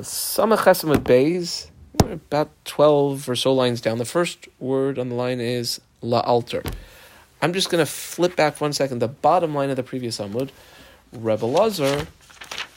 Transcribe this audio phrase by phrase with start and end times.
[0.00, 3.98] Samach Bays, about 12 or so lines down.
[3.98, 6.62] The first word on the line is La Alter.
[7.40, 8.98] I'm just going to flip back one second.
[8.98, 10.50] The bottom line of the previous Amud,
[11.12, 12.06] Rebbe Lazar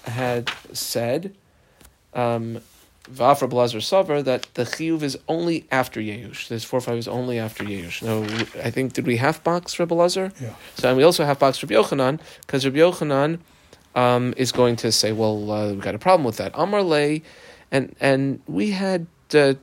[0.03, 1.33] had said,
[2.13, 2.61] um,
[3.11, 6.47] Vafra Blazer Savar, that the Chiyuv is only after Yeush.
[6.47, 8.03] This 4 5 is only after Yeush.
[8.03, 8.23] No,
[8.63, 10.31] I think, did we half box Rebbe Lazar?
[10.39, 10.53] Yeah.
[10.75, 13.39] So, and we also have box Rabbi Yochanan, because Rabbi Yochanan
[13.95, 16.51] um, is going to say, well, uh, we've got a problem with that.
[16.55, 17.23] Amar Lay,
[17.71, 19.55] and, and we had uh,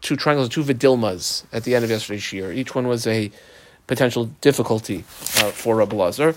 [0.00, 2.52] two triangles, two vidilmas at the end of yesterday's year.
[2.52, 3.30] Each one was a
[3.86, 5.00] potential difficulty
[5.38, 6.34] uh, for Rabbi Lazar.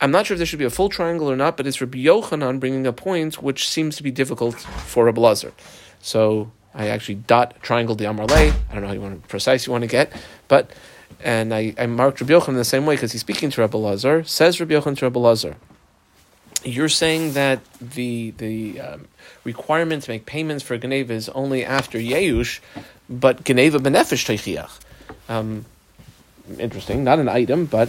[0.00, 1.98] I'm not sure if there should be a full triangle or not, but it's Rabbi
[1.98, 5.52] Yochanan bringing a point which seems to be difficult for Rabbi Lazar.
[6.00, 8.50] So I actually dot triangle the Amar Lay.
[8.50, 10.12] I don't know how you want precise you want to get,
[10.48, 10.70] but
[11.22, 14.24] and I, I marked Rabbi Yochanan the same way because he's speaking to Rabbi Lazar.
[14.24, 15.56] Says Rabbi Yochanan to Rabbi Lazar,
[16.64, 19.08] you're saying that the the um,
[19.44, 22.60] requirement to make payments for geneiva is only after Yeush,
[23.08, 24.70] but geneiva benefesh teichiach.
[25.28, 25.64] Um,
[26.58, 27.88] interesting, not an item, but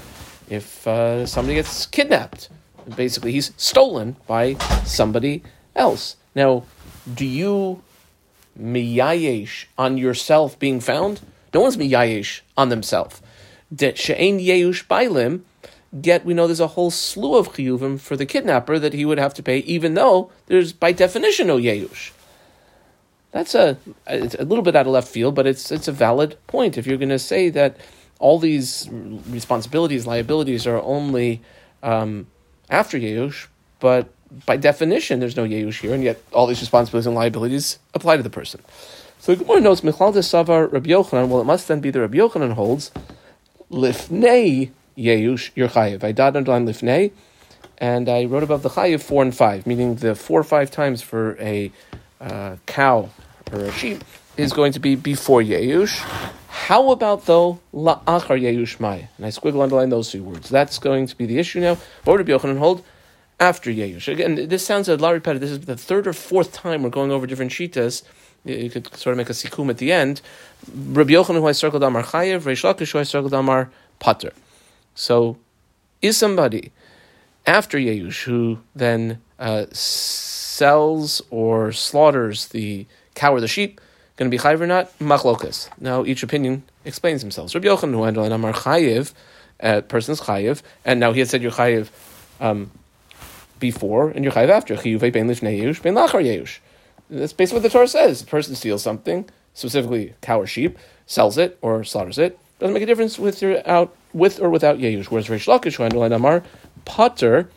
[0.49, 2.49] if uh, somebody gets kidnapped,
[2.95, 5.43] basically he's stolen by somebody
[5.75, 6.15] else.
[6.35, 6.63] Now,
[7.11, 7.81] do you
[8.59, 11.21] miyayesh on yourself being found?
[11.53, 13.21] No one's miyayesh on themselves.
[13.77, 15.41] She'ein yeush bailim,
[16.01, 19.17] Yet we know there's a whole slew of chiyuvim for the kidnapper that he would
[19.17, 22.11] have to pay, even though there's by definition no yeush.
[23.31, 26.37] That's a it's a little bit out of left field, but it's it's a valid
[26.47, 26.77] point.
[26.77, 27.77] If you're going to say that
[28.19, 28.89] all these
[29.29, 31.41] responsibilities, liabilities are only
[31.81, 32.27] um,
[32.69, 33.47] after yeush,
[33.79, 34.09] but
[34.45, 38.23] by definition there's no yeush here, and yet all these responsibilities and liabilities apply to
[38.23, 38.61] the person.
[39.19, 41.29] So the Gemara notes Michlal de Savar Rabbi Yochanan.
[41.29, 42.91] Well, it must then be the Rabbi Yochanan holds
[43.71, 46.03] lifnei Yeush, your chayiv.
[46.03, 47.11] I dot underline lifnei,
[47.77, 51.01] and I wrote above the chayiv four and five, meaning the four or five times
[51.01, 51.71] for a
[52.21, 53.09] uh, cow
[53.51, 54.03] or a sheep
[54.37, 55.97] is going to be before Yeush.
[56.47, 59.07] How about though la'achar Yeush mai?
[59.17, 60.49] And I squiggle underline those two words.
[60.49, 61.77] That's going to be the issue now.
[62.03, 62.83] What would Yochanan hold?
[63.39, 64.11] After Yeush.
[64.11, 65.41] Again, this sounds a lot repetitive.
[65.41, 68.03] This is the third or fourth time we're going over different shitas.
[68.45, 70.21] You could sort of make a sikum at the end.
[70.73, 73.69] Rabbi Yochanan, who I circled Amar Chayev, Reish Lakish, who I circled Amar
[73.99, 74.31] Pater.
[74.95, 75.37] So,
[76.01, 76.71] is somebody
[77.45, 83.81] after Yeush who then uh, sells or slaughters the cow or the sheep
[84.15, 84.97] going to be chayiv or not?
[84.99, 85.69] Machlokas.
[85.79, 87.53] Now, each opinion explains themselves.
[87.53, 89.13] Rabbi Yochanan who handled Amar chayiv,
[89.59, 91.89] uh, person's chayiv, and now he had said you're chayiv
[92.39, 92.71] um,
[93.59, 94.75] before and you're chayiv after.
[94.75, 96.59] Chiyuvei ben lifnei Yeush, ben lachar Yeush.
[97.09, 98.21] That's basically what the Torah says.
[98.21, 102.39] The person steals something, specifically cow or sheep, sells it or slaughters it.
[102.59, 105.05] Doesn't make a difference with you're out with or without Yeush.
[105.05, 106.43] Whereas Reish Lakish, who Amar,
[106.85, 107.49] Potter,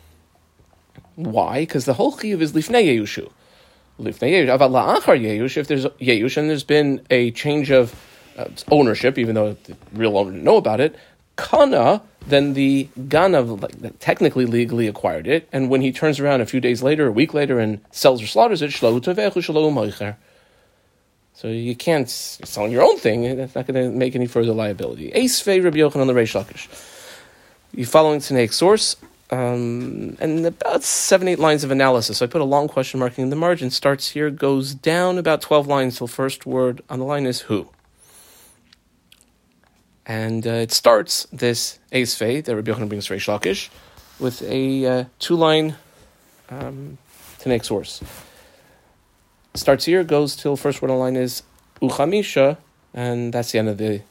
[1.14, 1.60] why?
[1.60, 3.30] Because the whole chiyuv is Lifnei Yeushu.
[4.00, 4.58] Lifnei Yeush.
[4.58, 7.94] Aval La'achar Yeush, if there's Yeush and there's been a change of
[8.36, 10.96] uh, ownership, even though the real owner didn't know about it,
[11.36, 16.46] Kana, then the Ganav like, technically legally acquired it, and when he turns around a
[16.46, 20.16] few days later, a week later, and sells or slaughters it, Shlohu Tavechu Shlohu Moicher.
[21.38, 23.36] So you can't sell your own thing.
[23.36, 25.12] That's not going to make any further liability.
[25.12, 26.66] Ace Fei Rabbi Yochanan the Reish Lakish.
[27.72, 28.96] You following Tanaic source,
[29.30, 32.18] um, and about seven, eight lines of analysis.
[32.18, 33.70] So I put a long question marking in the margin.
[33.70, 37.68] Starts here, goes down about 12 lines till first word on the line is who.
[40.06, 43.68] And uh, it starts this Ace Fei that Rabbi Yochanan brings Reish Lakish
[44.18, 45.76] with a uh, two line
[46.50, 46.98] um,
[47.38, 48.02] Tanaic source
[49.58, 51.42] starts here, goes till first word on line is
[51.82, 52.56] uchamisha,
[52.94, 54.02] and that's the end of the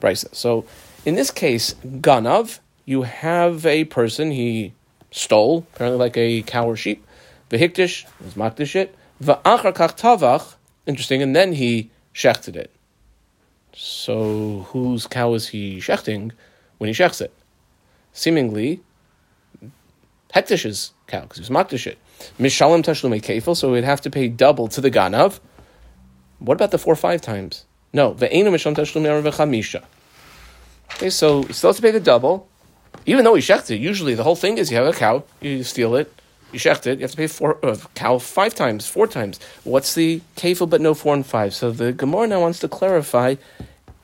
[0.00, 0.34] brisa.
[0.34, 0.64] So
[1.04, 4.72] in this case, ganav, you have a person he
[5.10, 7.04] stole, apparently like a cow or sheep.
[7.50, 8.94] Vehikdish is makdish it.
[9.22, 10.54] Va'achar kach tavach,
[10.86, 12.70] interesting, and then he shechted it.
[13.72, 16.32] So whose cow is he shechting
[16.78, 17.32] when he shechts it?
[18.12, 18.80] Seemingly,
[20.34, 21.98] Hekdesh's cow, because he was it.
[22.38, 25.40] Mishalim tashlumei kefil, so we'd have to pay double to the ganav.
[26.38, 27.64] What about the four or five times?
[27.92, 29.84] No, ve'enu mishalim tashlumei v'chamisha.
[30.94, 32.48] Okay, so he still has to pay the double,
[33.04, 33.70] even though he it.
[33.70, 36.12] Usually, the whole thing is you have a cow, you steal it,
[36.52, 39.40] you shecht it, you have to pay four uh, cow five times, four times.
[39.64, 41.54] What's the kefil but no four and five?
[41.54, 43.34] So the Gemara now wants to clarify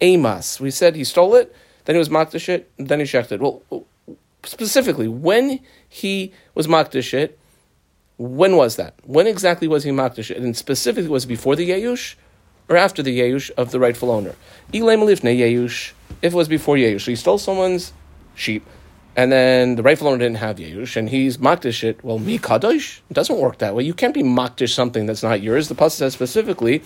[0.00, 0.60] Amos.
[0.60, 1.54] We said he stole it,
[1.84, 3.40] then he was makdish it, then he shecht it.
[3.40, 3.62] Well,
[4.44, 7.38] specifically, when he was makdish it,
[8.16, 8.94] when was that?
[9.04, 10.34] When exactly was he makdish?
[10.34, 12.14] And specifically, was it before the Yeush
[12.68, 14.34] or after the Yeush of the rightful owner?
[14.72, 14.82] If
[16.22, 17.92] it was before Yeush, so he stole someone's
[18.34, 18.64] sheep,
[19.16, 22.02] and then the rightful owner didn't have Yeush, and he's Makdish it.
[22.04, 23.00] Well, mi Kadosh?
[23.10, 23.82] It doesn't work that way.
[23.82, 25.68] You can't be Makdish something that's not yours.
[25.68, 26.82] The Pasuk says specifically,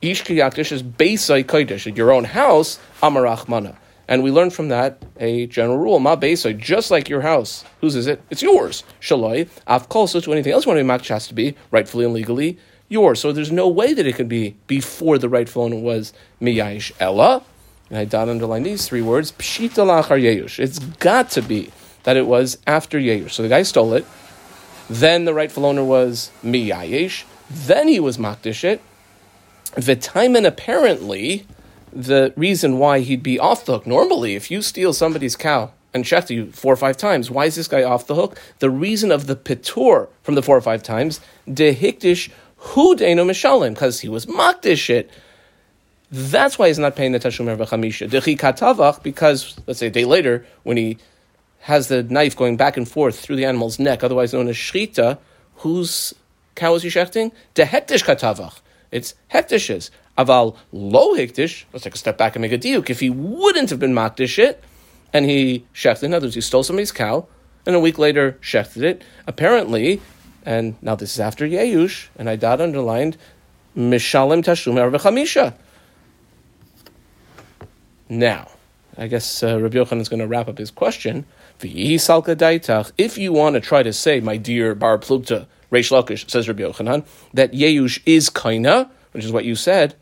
[0.00, 1.86] Ish Yakdish is Beisai Kodesh.
[1.86, 3.76] At your own house, Amarach Mana.
[4.08, 7.64] And we learn from that a general rule, Ma Beisai, just like your house.
[7.82, 8.22] Whose is it?
[8.30, 8.82] It's yours.
[9.00, 9.48] Shaloi.
[9.66, 12.14] Af so to anything else you want to be Makdish has to be rightfully and
[12.14, 12.58] legally
[12.88, 13.20] yours.
[13.20, 17.42] So there's no way that it could be before the rightful owner was Miyash Ella.
[17.90, 20.58] And I dot underline these three words, Pshita lachar Yeush.
[20.58, 21.70] It's got to be
[22.04, 23.32] that it was after Yeush.
[23.32, 24.06] So the guy stole it.
[24.88, 27.24] Then the rightful owner was Miyayesh.
[27.50, 28.80] Then he was Makdish it.
[29.76, 31.46] Vitamin apparently,
[31.92, 36.04] the reason why he'd be off the hook, normally if you steal somebody's cow and
[36.04, 38.38] check you four or five times, why is this guy off the hook?
[38.58, 41.20] The reason of the pitur from the four or five times,
[41.52, 45.10] de hikdish hu deino mishalim, because he was Makdish it.
[46.10, 48.08] That's why he's not paying the Tashum Erva Chamisha.
[48.08, 50.96] Dechi Katavach, because, let's say a day later, when he
[51.60, 55.18] has the knife going back and forth through the animal's neck, otherwise known as Shechita,
[55.56, 56.14] whose
[56.54, 57.32] cow is he shechting?
[57.54, 58.60] De Hekdesh Katavach.
[58.90, 59.90] It's Hekdesh's.
[60.18, 62.90] Aval lo hikdish, let's take a step back and make a diuk.
[62.90, 64.62] If he wouldn't have been Makdish it,
[65.12, 67.26] and he shechted, in other words, he stole somebody's cow,
[67.64, 70.00] and a week later shechted it, apparently,
[70.44, 73.16] and now this is after Yeush, and I dot underlined,
[73.76, 75.54] Mishalim Tashum Erva Chamisha.
[78.08, 78.48] Now,
[78.96, 81.26] I guess uh, Rabbi Yochanan is going to wrap up his question.
[81.60, 86.62] If you want to try to say, my dear Bar Plukta, Reish Lakish, says Rabbi
[86.62, 89.94] Yochanan, that Yeush is Kaina, which is what you said,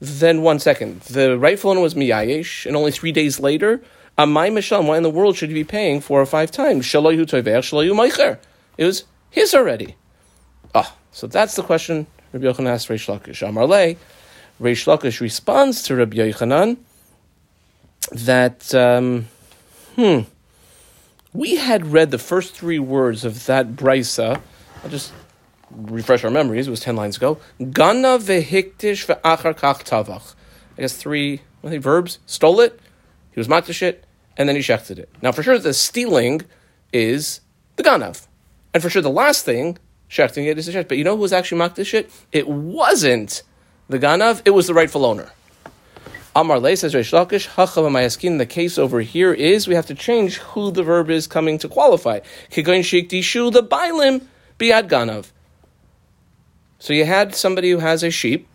[0.00, 1.00] then one second.
[1.02, 3.82] The rightful one was Miyayesh, and only three days later,
[4.18, 6.86] Amai Mishal, why in the world should he be paying four or five times?
[6.86, 8.38] Shaloyu Toiveach, Shaloyu Meicher.
[8.78, 9.96] It was his already.
[10.74, 13.46] Ah, so that's the question Rabbi Yochanan asked Reish Lakish.
[13.46, 13.94] Amar Le,
[14.60, 16.78] Reish Lakish responds to Rabbi Yochanan,
[18.12, 19.26] that, um,
[19.96, 20.20] hmm,
[21.32, 24.40] we had read the first three words of that brisa.
[24.82, 25.12] I'll just
[25.70, 26.66] refresh our memories.
[26.66, 27.38] It was ten lines ago.
[27.58, 30.34] Gana vehikdish ve'achar kach tavach.
[30.78, 32.18] I guess three I think verbs.
[32.26, 32.78] Stole it.
[33.32, 34.04] He was makdish it,
[34.36, 35.10] and then he shechted it.
[35.20, 36.42] Now, for sure, the stealing
[36.92, 37.40] is
[37.76, 38.26] the ganav,
[38.72, 39.78] and for sure, the last thing
[40.08, 40.88] shechting it is the shet.
[40.88, 42.10] But you know who was actually makdish it?
[42.32, 43.42] It wasn't
[43.88, 44.42] the ganav.
[44.44, 45.32] It was the rightful owner.
[46.34, 48.36] Amar Le says Reish Lakish, Hachavamayaskin.
[48.36, 51.68] The case over here is we have to change who the verb is coming to
[51.68, 52.20] qualify.
[52.50, 54.26] Kigoin Shik Dishu, the Bailim,
[54.58, 55.32] Biad Ganav.
[56.78, 58.46] So you had somebody who has a sheep,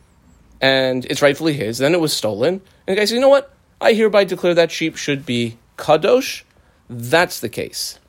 [0.59, 3.53] and it's rightfully his, then it was stolen, and the guy says, you know what?
[3.79, 6.43] I hereby declare that sheep should be Kadosh.
[6.89, 7.99] That's the case.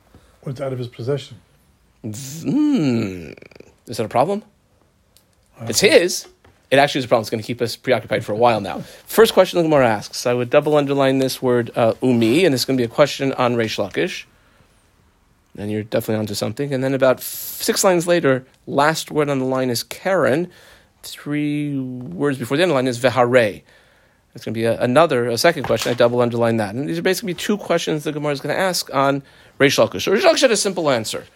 [0.43, 1.38] What's out of his possession?
[2.03, 3.32] Hmm.
[3.87, 4.43] Is that a problem?
[5.62, 6.26] It's his
[6.73, 7.20] it actually is a problem.
[7.20, 8.81] It's going to keep us preoccupied for a while now.
[9.05, 10.25] First question the Gemara asks.
[10.25, 13.35] I would double underline this word uh, umi, and it's going to be a question
[13.35, 14.25] on Reish Lakish.
[15.56, 16.72] And you're definitely onto something.
[16.72, 20.50] And then about six lines later, last word on the line is Karen.
[21.02, 23.62] Three words before the end of the line is vehare.
[24.34, 25.90] It's going to be a, another, a second question.
[25.90, 26.75] I double underline that.
[26.75, 29.22] And these are basically two questions the Gemara is going to ask on
[29.58, 30.10] Reish Lakish.
[30.10, 31.26] Reish Lakish had a simple answer.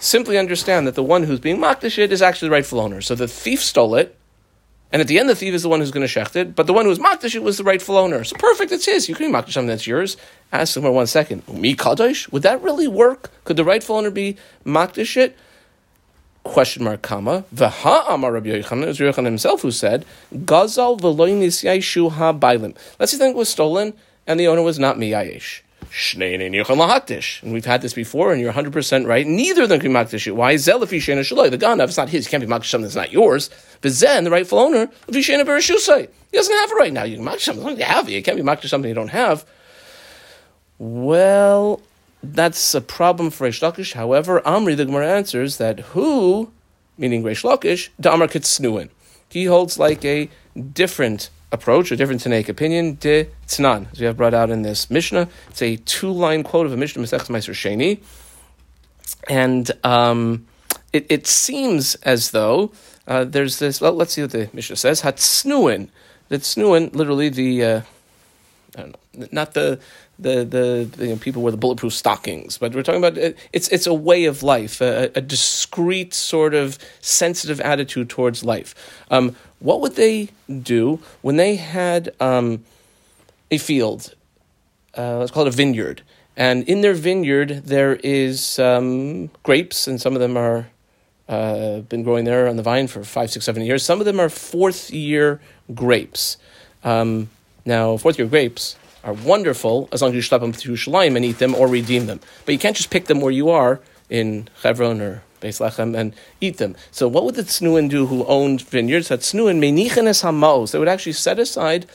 [0.00, 3.00] Simply understand that the one who's being mocked is actually the rightful owner.
[3.02, 4.18] So the thief stole it,
[4.92, 6.66] and at the end, the thief is the one who's going to shecht it, but
[6.66, 8.22] the one who was makdish it was the rightful owner.
[8.24, 9.08] So perfect, it's his.
[9.08, 10.18] You can be makdish something that's yours.
[10.52, 11.48] Ask him for one second.
[11.48, 12.30] Mi kadosh?
[12.30, 13.30] Would that really work?
[13.44, 14.36] Could the rightful owner be
[14.66, 15.34] makdish it?
[16.44, 17.44] Question mark, comma.
[17.54, 20.04] V'ha amar Rabbi Yochanan, it was Yochanan himself who said,
[20.34, 22.76] Gazal v'loy nisyai ha bailim.
[22.98, 23.94] Let's say the thing was stolen,
[24.26, 25.60] and the owner was not miyayesh.
[25.90, 29.26] And we've had this before, and you're 100% right.
[29.26, 30.32] Neither of them can be makdish.
[30.34, 30.54] Why?
[30.54, 31.50] Zelafi shena shaloi.
[31.50, 32.26] The ganav is not his.
[32.26, 33.50] You can't be makdish something that's not yours.
[33.80, 36.08] But Zen, the rightful owner, vishena bereshusai.
[36.30, 37.04] He doesn't have it right now.
[37.04, 37.76] You can makdish something.
[37.78, 38.12] You have it.
[38.12, 39.44] You can't be makdish something you don't have.
[40.78, 41.80] Well,
[42.22, 43.92] that's a problem for Reish.
[43.92, 46.50] However, Amri, the Gemara answers that who,
[46.96, 48.88] meaning Reish Lakish, Damar Kitsnuin.
[49.28, 50.28] He holds like a
[50.72, 54.90] different approach, a different Tanaic opinion, de Tnan, as we have brought out in this
[54.90, 55.28] Mishnah.
[55.50, 58.00] It's a two line quote of a Mishnah Masech Meiser Sheni.
[59.28, 60.46] And um,
[60.92, 62.72] it, it seems as though
[63.06, 65.02] uh, there's this, well, let's see what the Mishnah says.
[65.02, 65.88] Hatsnuin.
[66.28, 67.80] The Tsnuin, literally the, uh,
[68.76, 69.78] I don't know, not the,
[70.18, 73.36] the the, the you know, people wear the bulletproof stockings, but we're talking about it,
[73.52, 78.74] it's it's a way of life, a, a discreet sort of sensitive attitude towards life.
[79.10, 80.28] Um, what would they
[80.62, 82.64] do when they had um,
[83.50, 84.14] a field?
[84.96, 86.02] Uh, let's call it a vineyard,
[86.36, 90.66] and in their vineyard there is um, grapes, and some of them are
[91.28, 93.82] uh, been growing there on the vine for five, six, seven years.
[93.82, 95.40] Some of them are fourth year
[95.72, 96.36] grapes.
[96.84, 97.30] Um,
[97.64, 101.24] now, fourth year grapes are wonderful as long as you schlep them to Yerushalayim and
[101.24, 102.20] eat them or redeem them.
[102.44, 106.14] But you can't just pick them where you are in Hebron or Beis Lechem and
[106.40, 106.76] eat them.
[106.90, 109.08] So what would the Tznuin do who owned vineyards?
[109.08, 110.72] That Tznuin menichenes hamaos.
[110.72, 111.86] They would actually set aside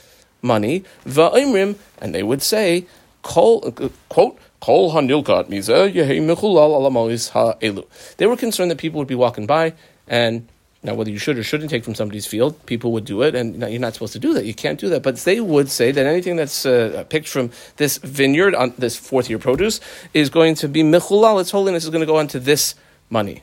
[0.42, 2.86] money, va'imrim, and they would say,
[3.22, 3.72] Kol,
[4.08, 7.86] quote, Kol hanilkat mizeh alamois ha'elu.
[8.18, 9.74] They were concerned that people would be walking by
[10.06, 10.46] and
[10.80, 13.60] now, whether you should or shouldn't take from somebody's field, people would do it, and
[13.68, 14.44] you're not supposed to do that.
[14.44, 15.02] You can't do that.
[15.02, 19.28] But they would say that anything that's uh, picked from this vineyard on this fourth
[19.28, 19.80] year produce
[20.14, 21.40] is going to be mechulal.
[21.40, 22.76] Its holiness is going to go onto this
[23.10, 23.42] money.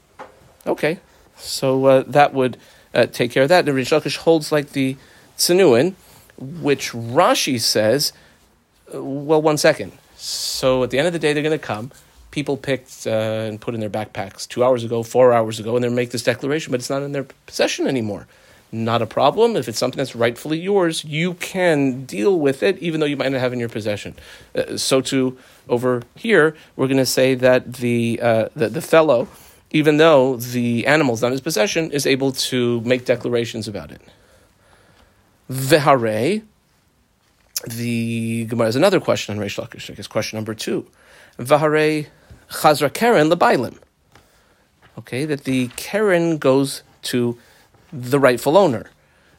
[0.67, 0.99] Okay,
[1.37, 2.57] so uh, that would
[2.93, 3.65] uh, take care of that.
[3.65, 4.97] The Reish Lakish holds like the
[5.37, 5.93] Tsanuin,
[6.37, 8.13] which Rashi says,
[8.93, 9.91] uh, well, one second.
[10.15, 11.91] So at the end of the day, they're going to come
[12.35, 15.83] people picked uh, and put in their backpacks two hours ago, four hours ago, and
[15.83, 18.27] they make this declaration, but it's not in their possession anymore.
[18.73, 19.55] Not a problem.
[19.55, 23.31] If it's something that's rightfully yours, you can deal with it, even though you might
[23.31, 24.15] not have in your possession.
[24.53, 25.37] Uh, so, too,
[25.69, 29.29] over here, we're going to say that the, uh, the, the fellow,
[29.75, 34.01] even though the animal's not in his possession, is able to make declarations about it.
[35.51, 36.41] Vehare,
[37.67, 39.89] the Gemara has another question on Reish Lakish.
[39.89, 40.87] I guess question number two.
[41.37, 42.07] Vahare
[42.49, 43.77] Chazra Keren Lebailim.
[44.97, 47.37] Okay, that the Karen goes to
[47.91, 48.85] the rightful owner.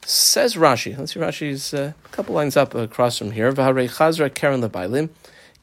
[0.05, 0.99] Says Rashi.
[0.99, 3.51] Let's see Rashi's uh, a couple lines up across from here.
[3.55, 5.09] V'harei Chazra Keren Lebailim.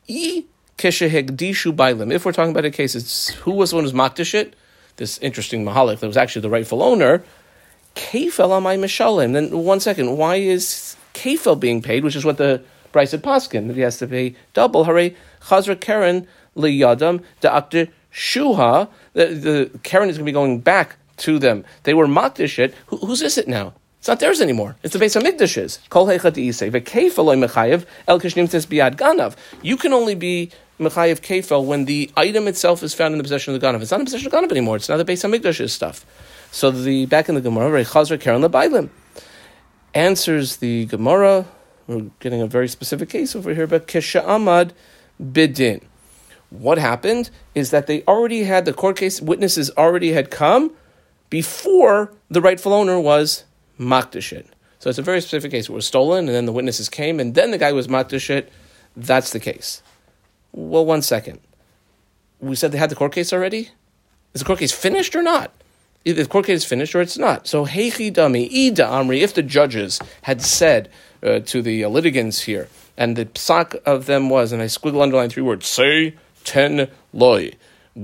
[0.07, 0.45] E
[0.79, 2.11] Keshehegdishu Bailim.
[2.11, 4.55] If we're talking about a case, it's who was the one who's makdish it?
[4.97, 7.23] This interesting mahalik that was actually the rightful owner.
[7.95, 9.33] Kefel amay mishalim.
[9.33, 13.67] Then one second, why is Kefel being paid, which is what the Bryce had paskin
[13.67, 14.85] that he has to pay double.
[14.85, 18.87] Hare Chazra Keren liyadam da'akte shuha.
[19.13, 21.65] The, the Keren is going to be going back to them.
[21.83, 22.73] They were makdish it.
[22.87, 23.73] Who, whose is it now?
[23.97, 24.75] It's not theirs anymore.
[24.83, 25.79] It's the Beis HaMikdash's.
[25.89, 29.35] Kol heichad isei v'keifel mechayev el kishnimtes biad ganav.
[29.61, 33.53] You can only be mechayev keifel when the item itself is found in the possession
[33.53, 33.81] of the ganav.
[33.81, 34.77] It's not in possession of the ganav anymore.
[34.77, 36.05] It's now the Beis HaMikdash's stuff.
[36.51, 38.89] So the back in the Gemara, Chazra Keren Lebailim
[39.93, 41.45] answers the Gemara.
[41.87, 44.73] We're getting a very specific case over here, but Kesha Ahmad
[45.21, 45.83] Bidin
[46.53, 50.71] what happened is that they already had the court case witnesses already had come
[51.29, 53.45] before the rightful owner was
[53.79, 54.45] makdashit.
[54.77, 55.67] So it's a very specific case.
[55.67, 58.49] It was stolen, and then the witnesses came, and then the guy was makdashit.
[58.95, 59.81] That's the case.
[60.53, 61.39] Well, one second.
[62.39, 63.69] We said they had the court case already.
[64.33, 65.51] Is the court case finished or not?
[66.05, 67.47] Either the court case is finished or it's not.
[67.47, 69.21] So heichi dami ida amri.
[69.21, 70.89] If the judges had said
[71.21, 72.67] uh, to the litigants here,
[72.97, 77.53] and the psak of them was, and I squiggle underline three words, say ten loy.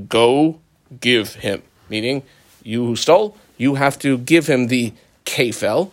[0.08, 0.60] Go
[1.00, 1.62] give him.
[1.90, 2.24] Meaning,
[2.64, 4.94] you who stole, you have to give him the
[5.26, 5.92] kefel.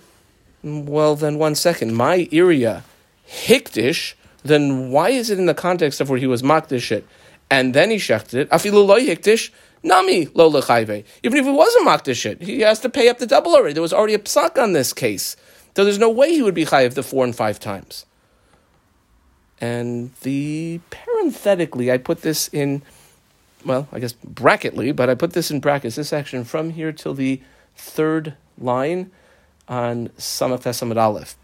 [0.62, 1.94] Well, then one second.
[1.94, 2.84] My area
[3.28, 4.14] hikdish,
[4.46, 7.06] then why is it in the context of where he was makdish it?
[7.50, 8.50] And then he shechted it.
[8.50, 9.50] Afilu loy hikdish,
[9.82, 10.48] nami lo.
[10.48, 13.72] Even if it wasn't makdish it, he has to pay up the double already.
[13.74, 15.36] There was already a psak on this case.
[15.76, 18.06] So there's no way he would be chayiv the four and five times.
[19.60, 22.82] And the parenthetically, I put this in,
[23.64, 27.14] well, I guess bracketly, but I put this in brackets, this section from here till
[27.14, 27.40] the
[27.76, 29.10] third line
[29.68, 31.36] on Samach Aleph.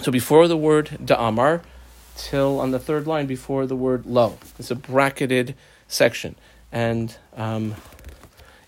[0.00, 1.62] So before the word Da'amar,
[2.16, 4.38] till on the third line before the word lo.
[4.58, 5.54] It's a bracketed
[5.88, 6.36] section.
[6.70, 7.74] And um,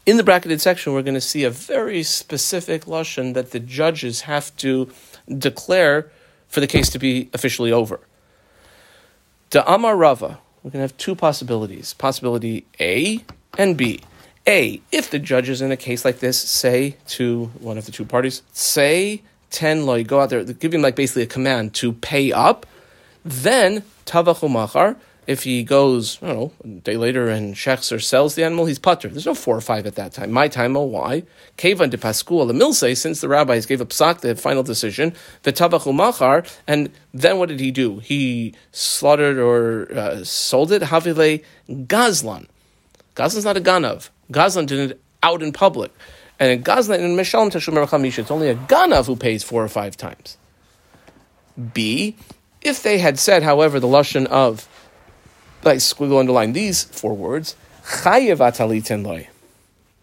[0.07, 4.23] in the bracketed section, we're going to see a very specific Lashon that the judges
[4.23, 4.91] have to
[5.27, 6.11] declare
[6.49, 8.01] for the case to be officially over.
[9.51, 11.95] To Amar Rava, we're going to have two possibilities.
[11.95, 13.25] Possibility A
[13.57, 14.01] and B.
[14.47, 18.05] A, if the judges in a case like this say to one of the two
[18.05, 22.31] parties, say 10 loy, go out there, give him like basically a command to pay
[22.31, 22.67] up,
[23.25, 27.99] then tavachu machar, if he goes, I don't know, a day later and checks or
[27.99, 29.09] sells the animal, he's putter.
[29.09, 30.31] There's no four or five at that time.
[30.31, 31.23] My time, oh, why?
[31.57, 35.95] Kevan de the milse, since the rabbis gave up psak, the final decision, the tabachu
[35.95, 38.01] machar, and then what did he do?
[38.01, 42.47] He slaughtered or uh, sold it, havile gazlan.
[43.17, 44.11] Gazlan's not a ganav.
[44.31, 45.91] Gazlan did it out in public.
[46.39, 49.97] And in Gazlan, in Mishalim Tashum it's only a ganav who pays four or five
[49.97, 50.37] times.
[51.73, 52.17] B,
[52.65, 54.67] if they had said, however, the Lashon of
[55.63, 57.55] like squiggle underline these four words,
[57.85, 59.29] chayev ataliten loy,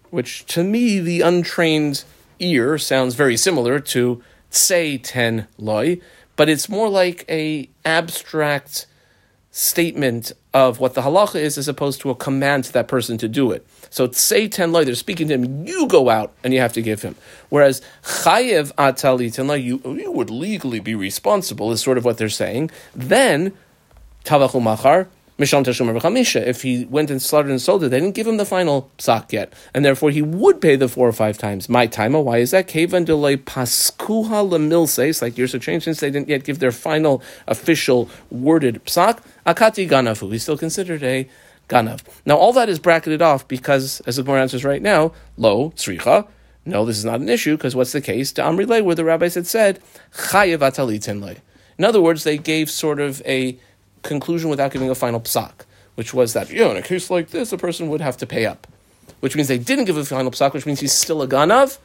[0.10, 2.04] which to me, the untrained
[2.40, 6.00] ear sounds very similar to say ten loy,
[6.36, 8.88] but it's more like a abstract
[9.52, 13.28] statement of what the halacha is as opposed to a command to that person to
[13.28, 13.66] do it.
[13.92, 15.68] So say ten loy, they're speaking to him.
[15.68, 17.16] You go out and you have to give him.
[17.50, 21.72] Whereas chayev atali ten loy, you you would legally be responsible.
[21.72, 22.72] Is sort of what they're saying.
[22.96, 23.54] Then
[24.26, 25.08] tavachu machar.
[25.44, 29.32] If he went and slaughtered and sold it, they didn't give him the final psak
[29.32, 31.68] yet, and therefore he would pay the four or five times.
[31.68, 32.68] My time, why is that?
[32.68, 37.24] Kevan delay paskuha lemilses, like years have changed since they didn't yet give their final
[37.48, 39.18] official worded psak.
[39.48, 41.28] Akati ganafu, he's still considered a
[41.72, 42.02] ganav.
[42.26, 46.28] Now all that is bracketed off because, as the Gemara answers right now, lo tzricha.
[46.66, 48.32] No, this is not an issue because what's the case?
[48.34, 49.80] To Amri where the rabbis had said
[50.14, 51.40] chayev atali
[51.78, 53.58] In other words, they gave sort of a
[54.04, 57.58] conclusion without giving a final psak, which was that, in a case like this, a
[57.58, 58.68] person would have to pay up.
[59.22, 61.80] Which means they didn't give a final psak, which means he's still a ganav,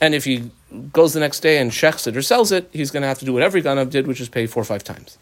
[0.00, 0.50] and if he
[0.92, 3.24] goes the next day and shechs it or sells it, he's going to have to
[3.24, 5.16] do what every ganav did, which is pay four or five times.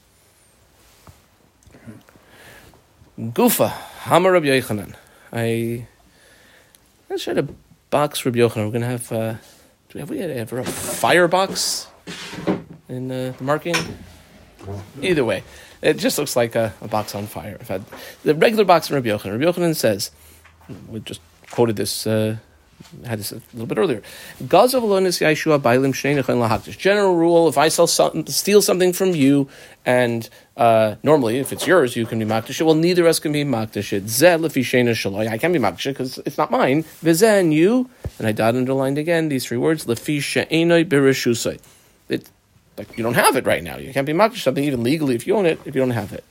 [3.21, 4.95] Gufa, Hamar Rabbi Yochanan.
[5.31, 5.87] I,
[7.11, 7.51] I should have
[7.91, 8.65] box Rabbi Yochanan.
[8.65, 9.39] We're going to have, uh, do
[9.93, 11.87] we have, we have a firebox
[12.89, 13.77] in uh, the marking?
[15.03, 15.43] Either way,
[15.83, 17.59] it just looks like a, a box on fire.
[18.23, 19.39] The regular box from Rabbi Yochanan.
[19.39, 20.11] Rabbi Yochanan says,
[20.89, 22.39] we just quoted this, uh,
[23.05, 24.03] had this a little bit earlier.
[26.79, 29.49] General rule: If I sell some, steal something from you,
[29.85, 32.61] and uh, normally if it's yours, you can be makdish.
[32.65, 33.93] Well, neither of us can be makdish.
[35.29, 36.85] I can't be makdish because it's not mine.
[37.23, 40.47] and you, and I dot underlined again these three words: lefisha
[42.09, 42.31] It
[42.77, 43.77] like you don't have it right now.
[43.77, 46.13] You can't be makdish something even legally if you own it if you don't have
[46.13, 46.25] it.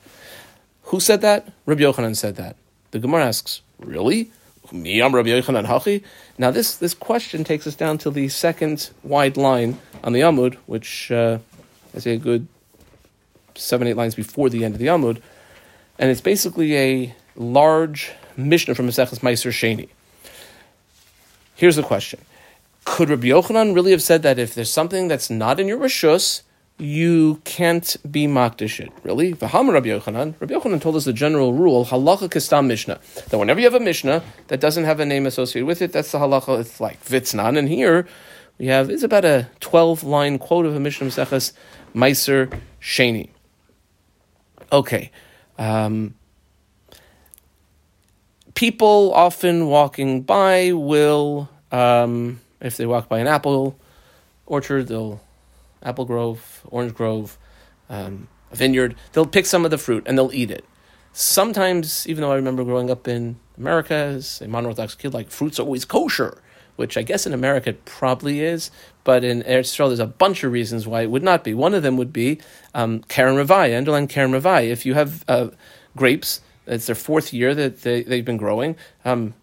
[0.90, 1.52] Who said that?
[1.68, 2.56] Rabbi Yochanan said that.
[2.90, 4.32] The Gemara asks, really?
[4.72, 10.56] Now this this question takes us down to the second wide line on the Amud,
[10.66, 11.40] which uh,
[11.96, 12.48] I a good
[13.56, 15.22] seven eight lines before the end of the Amud,
[15.98, 19.90] and it's basically a large Mishnah from Maseches Meiser Sheni.
[21.56, 22.22] Here's the question:
[22.86, 26.44] could Rabbi Yochanan really have said that if there's something that's not in your Rishus,
[26.80, 28.92] you can't be makdish it?
[29.04, 29.34] Really?
[29.34, 30.36] V'hamar Rabbi Yochanan.
[30.40, 33.80] Rabbi Yochanan told us the general rule, halacha kistam mishnah, that whenever you have a
[33.80, 36.60] mishnah that doesn't have a name associated with it, that's the halacha.
[36.60, 37.58] It's like vitznan.
[37.58, 38.08] And here
[38.58, 41.54] we have, it's about a 12 line quote of a mishnah Maseches
[41.94, 43.30] Meiser Sheni.
[44.72, 45.12] Okay.
[45.58, 46.16] Um,
[48.56, 53.78] people often walking by will um, if they walk by an apple
[54.46, 55.22] orchard, they'll
[55.84, 57.38] apple grove, orange grove,
[57.90, 58.96] um, a vineyard.
[59.14, 60.66] They'll pick some of the fruit and they'll eat it.
[61.14, 65.60] Sometimes, even though I remember growing up in America as a mono-orthodox kid, like fruit's
[65.60, 66.42] are always kosher,
[66.76, 68.72] which I guess in America it probably is,
[69.04, 71.54] but in Eretz Yisrael there's a bunch of reasons why it would not be.
[71.54, 72.40] One of them would be
[72.74, 74.70] um, Kerem Ravai, underline Kerem Ravai.
[74.70, 75.50] If you have uh,
[75.96, 79.34] grapes, it's their fourth year that they, they've been growing, um,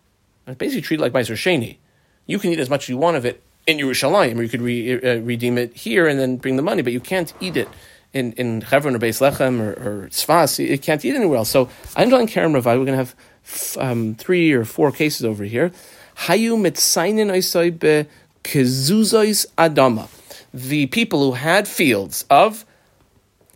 [0.59, 1.79] basically treated like Meiser Sheni
[2.27, 4.63] you can eat as much as you want of it in Yerushalayim, or you could
[4.63, 7.69] re, uh, redeem it here and then bring the money, but you can't eat it
[8.13, 10.67] in, in Hebron or Beis Lechem or, or Tzfas.
[10.67, 11.51] You can't eat anywhere else.
[11.51, 12.79] So I'm doing Kerem Ravai.
[12.79, 13.17] We're going to have
[13.79, 15.73] um, three or four cases over here.
[16.17, 18.09] Hayu mitzainin be
[18.43, 20.09] kezuzois adama.
[20.55, 22.65] The people who had fields of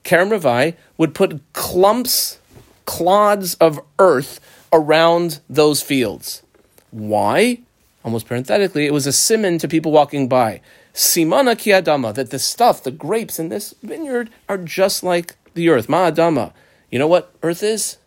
[0.04, 2.38] Kerem Ravai would put clumps,
[2.84, 4.40] clods of earth
[4.72, 6.42] around those fields.
[6.90, 7.60] Why?
[8.04, 10.60] Almost parenthetically, it was a simon to people walking by.
[10.94, 15.68] Simana ki adama, that the stuff, the grapes in this vineyard are just like the
[15.68, 15.88] earth.
[15.88, 16.52] Ma adama.
[16.90, 17.98] You know what earth is?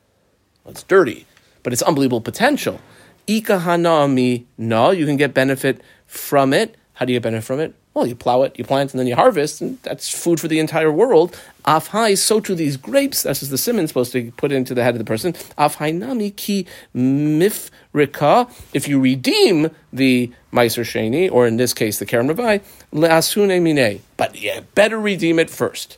[0.63, 1.25] Well, it's dirty,
[1.61, 2.79] but it's unbelievable potential.
[3.27, 6.75] Ika hanami no, you can get benefit from it.
[6.93, 7.73] How do you benefit from it?
[7.95, 10.59] Well, you plow it, you plant, and then you harvest, and that's food for the
[10.59, 11.39] entire world.
[11.65, 14.93] Afhai, so to these grapes, this is the simon supposed to put into the head
[14.93, 15.33] of the person.
[15.57, 22.05] Afhai nami ki mifrika, if you redeem the Meiser Sheni, or in this case the
[22.05, 24.01] Kerem Ravai, le'asune mine.
[24.17, 24.37] But
[24.75, 25.97] better redeem it first.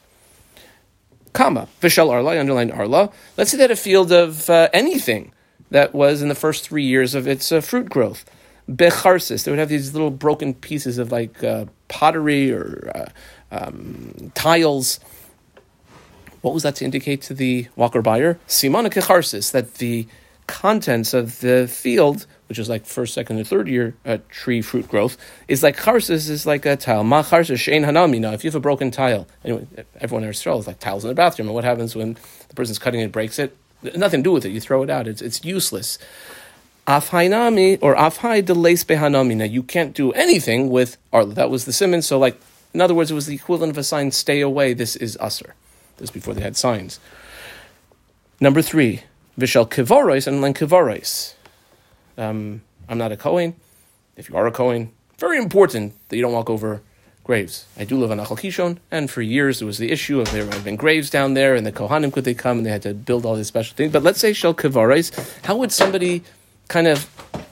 [1.34, 3.10] Kama, Vishal Arla, underlined Arla.
[3.36, 5.34] Let's say that a field of uh, anything
[5.72, 8.24] that was in the first three years of its uh, fruit growth
[8.70, 9.44] becharsis.
[9.44, 13.10] They would have these little broken pieces of like uh, pottery or uh,
[13.52, 15.00] um, tiles.
[16.42, 18.40] What was that to indicate to the walker buyer?
[18.48, 20.08] Simona kecharsis, that the
[20.48, 24.88] contents of the field, which is like first, second, or third year uh, tree fruit
[24.88, 27.04] growth, is like charsis is like a tile.
[27.04, 28.20] Ma charsis shein hanami.
[28.20, 29.68] Now, if you have a broken tile, anyway,
[30.00, 31.48] everyone in Israel is like tiles in the bathroom.
[31.48, 32.16] And what happens when
[32.48, 33.58] the person's cutting it, breaks it?
[33.96, 34.50] Nothing to do with it.
[34.50, 35.08] You throw it out.
[35.08, 35.98] It's it's useless.
[36.88, 39.50] Afhainami or afhai delays behanamina.
[39.50, 41.34] You can't do anything with arla.
[41.34, 42.02] That was the simon.
[42.02, 42.40] So, like,
[42.74, 45.52] in other words, it was the equivalent of a sign, stay away, this is usr.
[45.98, 47.00] This before they had signs.
[48.40, 49.04] Number three,
[49.40, 51.34] vishal kivarois and len kivarois.
[52.18, 53.56] Um, I'm not a Kohen.
[54.18, 56.82] If you are a Kohen, very important that you don't walk over
[57.24, 57.66] graves.
[57.78, 60.46] I do live on Achal Kishon, and for years there was the issue of there
[60.46, 62.94] had been graves down there, and the Kohanim could they come, and they had to
[62.94, 63.92] build all these special things.
[63.92, 65.12] But let's say Shel Kavares,
[65.44, 66.24] how would somebody
[66.68, 67.10] kind of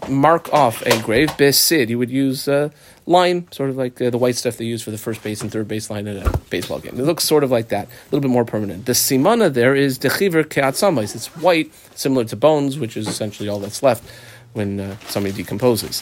[0.09, 1.29] mark off a grave?
[1.37, 2.69] Besid, you would use uh,
[3.05, 5.51] lime, sort of like uh, the white stuff they use for the first base and
[5.51, 6.99] third base line in a baseball game.
[6.99, 8.85] It looks sort of like that, a little bit more permanent.
[8.85, 11.15] The simana there is dechiver keatzamais.
[11.15, 14.03] It's white, similar to bones, which is essentially all that's left
[14.53, 16.01] when uh, somebody decomposes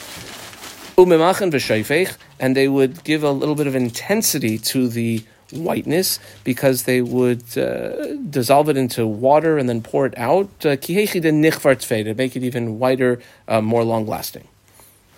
[0.98, 7.56] and they would give a little bit of intensity to the whiteness because they would
[7.56, 10.48] uh, dissolve it into water and then pour it out.
[10.64, 14.48] Uh, to make it even whiter, uh, more long lasting.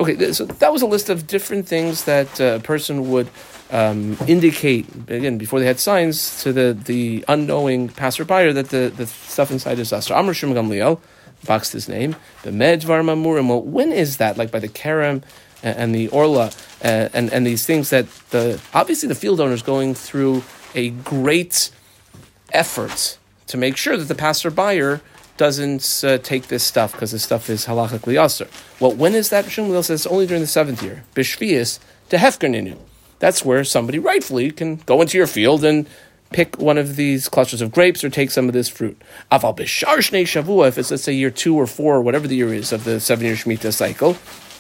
[0.01, 3.29] Okay, so that was a list of different things that uh, a person would
[3.71, 9.07] um, indicate again before they had signs to the, the unknowing passerby that the, the
[9.07, 10.17] stuff inside is astra.
[10.17, 11.01] Amr Shim Gamliel,
[11.45, 12.17] boxed his name.
[12.43, 13.49] The Medvar Mamurim.
[13.49, 14.37] Well, when is that?
[14.37, 15.23] Like by the Kerem
[15.63, 16.51] and the Orla
[16.85, 20.43] uh, and, and these things that the obviously the field owner is going through
[20.75, 21.71] a great
[22.53, 25.01] effort to make sure that the passer buyer
[25.37, 28.49] doesn't uh, take this stuff because this stuff is halachically aser.
[28.79, 29.47] Well, when is that?
[29.47, 31.05] Shmuel says it's only during the seventh year.
[31.15, 32.79] Bishvius to hefkerninu.
[33.19, 35.89] That's where somebody rightfully can go into your field and
[36.31, 39.01] pick one of these clusters of grapes or take some of this fruit.
[39.33, 42.37] Aval bishar shnei shavua, if it's let's say year two or four or whatever the
[42.37, 44.11] year is of the seven year shemitah cycle,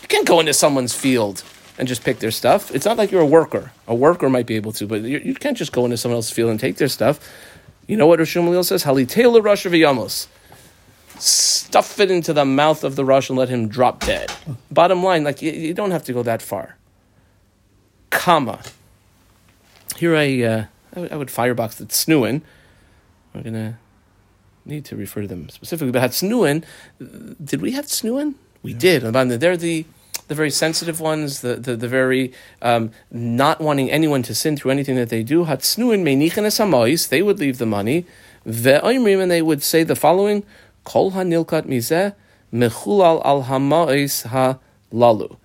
[0.02, 1.42] you can't go into someone's field
[1.78, 2.74] and just pick their stuff.
[2.74, 3.72] It's not like you're a worker.
[3.86, 6.32] A worker might be able to, but you, you can't just go into someone else's
[6.32, 7.20] field and take their stuff.
[7.86, 8.84] You know what Rosh says?
[8.84, 10.28] Halitela Rosh v'yamos.
[11.18, 14.32] Stuff it into the mouth of the rush and let him drop dead.
[14.70, 16.76] Bottom line, like you, you, don't have to go that far.
[18.10, 18.60] Comma.
[19.96, 20.64] Here I, uh,
[20.96, 22.42] I, would, would firebox the snuin.
[23.32, 23.78] We're gonna
[24.64, 25.92] need to refer to them specifically.
[25.92, 26.64] But had snuin,
[27.42, 28.34] did we have snuin?
[28.62, 28.78] We yeah.
[28.78, 29.02] did.
[29.40, 29.84] They're the
[30.28, 32.32] the very sensitive ones, the the, the very
[32.62, 35.44] um, not wanting anyone to sin through anything that they do.
[35.44, 38.06] Hatsnuin meinichen they would leave the money.
[38.46, 40.44] Ve'oimrim, and they would say the following:
[40.84, 42.14] Kol hanilkat mizeh
[42.52, 44.58] mechulal al hama'is ha
[44.92, 45.36] lalu.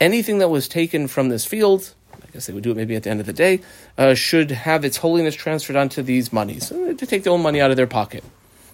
[0.00, 3.02] Anything that was taken from this field, I guess they would do it maybe at
[3.02, 3.60] the end of the day,
[3.96, 6.68] uh, should have its holiness transferred onto these monies.
[6.68, 8.22] to take their own money out of their pocket.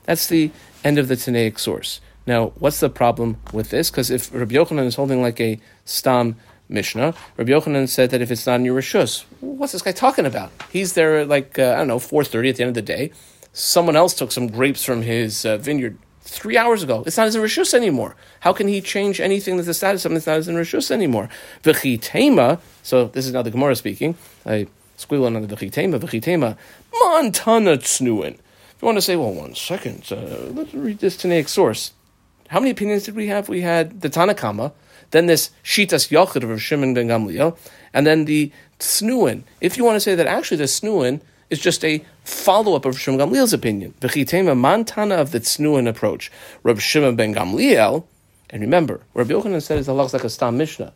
[0.05, 0.51] That's the
[0.83, 2.01] end of the Tanaic source.
[2.27, 3.91] Now, what's the problem with this?
[3.91, 6.37] Because if Rabbi Yochanan is holding like a stam
[6.69, 10.25] Mishnah, Rabbi Yochanan said that if it's not in your rishus, what's this guy talking
[10.25, 10.51] about?
[10.71, 13.13] He's there like uh, I don't know four thirty at the end of the day.
[13.53, 17.03] Someone else took some grapes from his uh, vineyard three hours ago.
[17.07, 18.17] It's not as in rishus anymore.
[18.41, 20.91] How can he change anything that's the status of something that's not as in rishus
[20.91, 21.29] anymore?
[21.63, 22.61] V'chitema.
[22.83, 24.17] So this is now the Gemara speaking.
[24.47, 25.99] I squeal on the v'chitema.
[25.99, 26.57] V'chitema.
[26.95, 28.35] mantana tsnuin.
[28.35, 31.93] If you want to say, well, one second, uh, let's read this Tanaic source.
[32.53, 33.49] How many opinions did we have?
[33.49, 34.73] We had the Tanakama,
[35.11, 37.57] then this Shitas Yochid of Shimon ben Gamliel,
[37.95, 39.45] and then the Snuin.
[39.63, 43.01] If you want to say that actually the Snuin is just a follow up of
[43.01, 46.31] Shimon Gamliel's opinion, V'chitema mantana of the Snuin approach.
[46.63, 48.05] Reb Shimon ben Gamliel,
[48.51, 50.93] and remember, Rabbi Yochanan said it's a like a Stam Mishnah.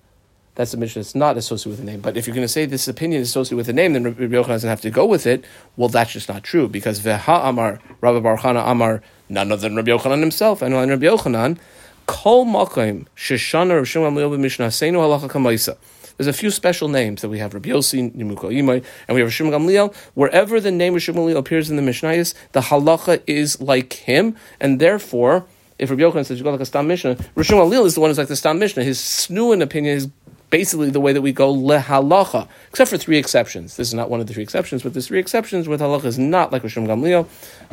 [0.57, 2.01] That's a mission that's not associated with a name.
[2.01, 4.25] But if you're going to say this opinion is associated with a name, then Rabbi
[4.25, 5.45] Yochanan doesn't have to go with it.
[5.77, 9.91] Well, that's just not true because Veha Amar, Rabbi Barchana Amar none other than Rabbi
[9.91, 11.59] Yochanan himself, and Rabbi Yochanan,
[12.07, 15.77] Kol Makim Shishana Rav Shimon Mishnah Seinu Halacha Kamaisa.
[16.17, 19.33] There's a few special names that we have Rabbi Yossi, Nimuko Imai, and we have
[19.33, 19.95] Shimon Gamliel.
[20.15, 24.81] Wherever the name of Gamliel appears in the Mishnayos, the halacha is like him, and
[24.81, 25.45] therefore,
[25.79, 28.17] if Rabbi Yochanan says you go like a Stam Mishnah, Gamliel is the one who's
[28.17, 28.85] like the Stam Mishnah.
[28.85, 30.09] His snuin opinion is
[30.51, 33.77] basically the way that we go lehalacha, except for three exceptions.
[33.77, 36.19] This is not one of the three exceptions, but there's three exceptions where halacha is
[36.19, 37.27] not like Rishon Gamliel,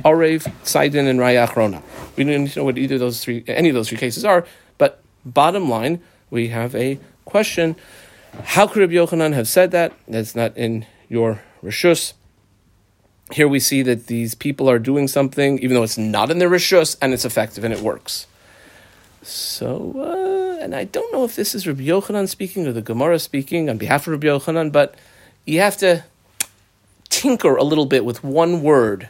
[0.03, 1.81] Arev, Sidon, and Raya Achrona.
[2.15, 4.45] We don't know what either of those three, any of those three cases are,
[4.77, 7.75] but bottom line, we have a question.
[8.43, 9.93] How could Rabbi Yochanan have said that?
[10.07, 12.13] That's not in your Rishus.
[13.31, 16.49] Here we see that these people are doing something, even though it's not in their
[16.49, 18.27] Rishus, and it's effective and it works.
[19.23, 23.19] So, uh, and I don't know if this is Rabbi Yochanan speaking or the Gemara
[23.19, 24.95] speaking on behalf of Rabbi Yochanan, but
[25.45, 26.03] you have to
[27.09, 29.09] tinker a little bit with one word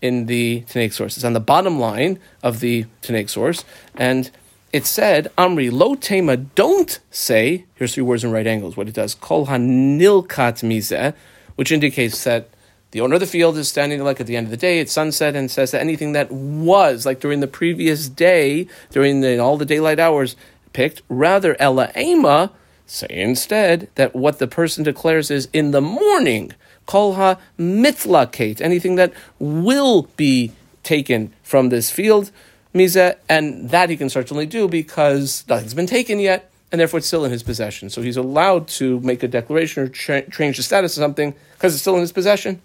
[0.00, 1.16] in the Tanaic source.
[1.16, 4.30] It's on the bottom line of the Tanaic source, and
[4.72, 8.94] it said, Amri, lo tema, don't say, here's three words in right angles, what it
[8.94, 11.14] does, kol hanilkat mizeh,
[11.54, 12.48] which indicates that
[12.92, 14.92] the owner of the field is standing like at the end of the day, it's
[14.92, 19.56] sunset, and says that anything that was, like during the previous day, during the, all
[19.56, 20.36] the daylight hours,
[20.74, 21.00] picked.
[21.08, 22.52] Rather, Ella Ema,
[22.86, 26.52] say instead that what the person declares is in the morning,
[26.86, 30.52] kolha mitzla kate, anything that will be
[30.82, 32.30] taken from this field,
[32.74, 37.06] Mizeh, and that he can certainly do because nothing's been taken yet, and therefore it's
[37.06, 37.88] still in his possession.
[37.88, 41.72] So he's allowed to make a declaration or cha- change the status of something because
[41.72, 42.60] it's still in his possession.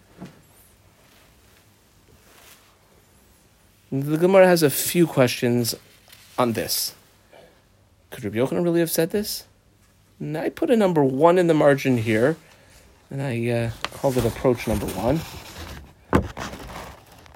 [3.89, 5.73] The Gemara has a few questions
[6.37, 6.93] on this.
[8.09, 9.45] Could Rabbi Yochanan really have said this?
[10.19, 12.35] And I put a number one in the margin here,
[13.09, 15.21] and I uh, called it approach number one.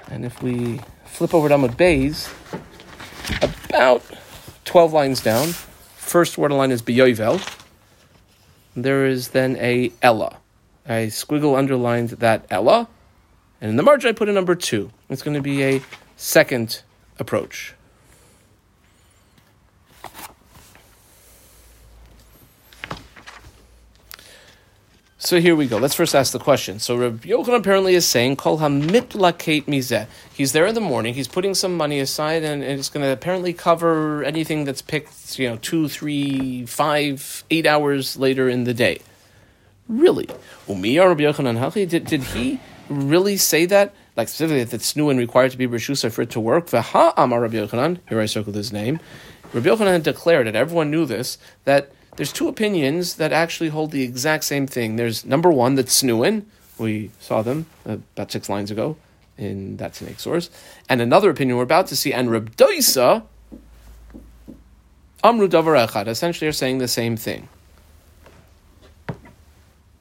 [0.10, 2.30] And if we flip over to Amud Bays,
[3.42, 4.04] about
[4.66, 5.48] 12 lines down,
[5.96, 7.40] first word of line is Biyovel.
[8.76, 10.36] There is then a Ella.
[10.86, 12.90] I squiggle underlined that Ella,
[13.62, 14.92] and in the margin I put a number two.
[15.10, 15.82] It's going to be a
[16.22, 16.84] second
[17.18, 17.74] approach.
[25.18, 25.78] So here we go.
[25.78, 26.80] Let's first ask the question.
[26.80, 31.14] So Rabbi Yochanan apparently is saying, "Kol hamitlaket mizeh." He's there in the morning.
[31.14, 35.40] He's putting some money aside, and, it's going to apparently cover anything that's picked.
[35.40, 39.00] You know, two, three, five, eight hours later in the day.
[39.88, 40.28] Really,
[40.68, 41.88] Umiyar Rabbi Yochanan Hachi?
[41.88, 43.94] Did did he really say that?
[44.22, 46.68] Like specifically that and required to be Rishusa for it to work?
[46.68, 47.98] V'ha Amar Rabbi Yochanan.
[48.08, 49.00] Here I circled his name.
[49.52, 54.04] Rabbi Yochanan declared, and everyone knew this, that there's two opinions that actually hold the
[54.04, 54.96] exact same thing.
[54.96, 56.46] There's number one that's snuin.
[56.78, 58.96] We saw them uh, about six lines ago
[59.40, 60.52] in that Tanaic source.
[60.88, 63.24] And another opinion we're about to see, and Reb Doisa,
[65.24, 67.50] Amru Davar essentially are saying the same thing.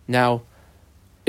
[0.06, 0.42] Now,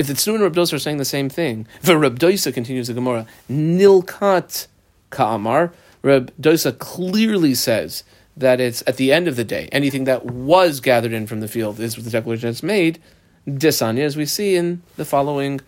[0.02, 2.88] if the Tznu and Reb Doisa are saying the same thing, the Reb Doisa continues
[2.88, 4.66] the Gemara, Nilkat
[5.10, 8.02] Ka'amar, Reb Doisa clearly says
[8.36, 9.68] that it's at the end of the day.
[9.70, 13.00] Anything that was gathered in from the field is the declaration that's made.
[13.46, 15.60] Disanya, as we see in the following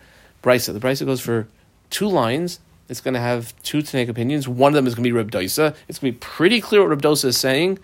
[0.43, 0.73] brisa.
[0.73, 1.47] The brisa goes for
[1.89, 2.59] two lines.
[2.89, 4.49] It's going to have two Tanaic opinions.
[4.49, 5.73] One of them is going to be Reb Doisa.
[5.87, 7.79] It's going to be pretty clear what Reb Doisa is saying.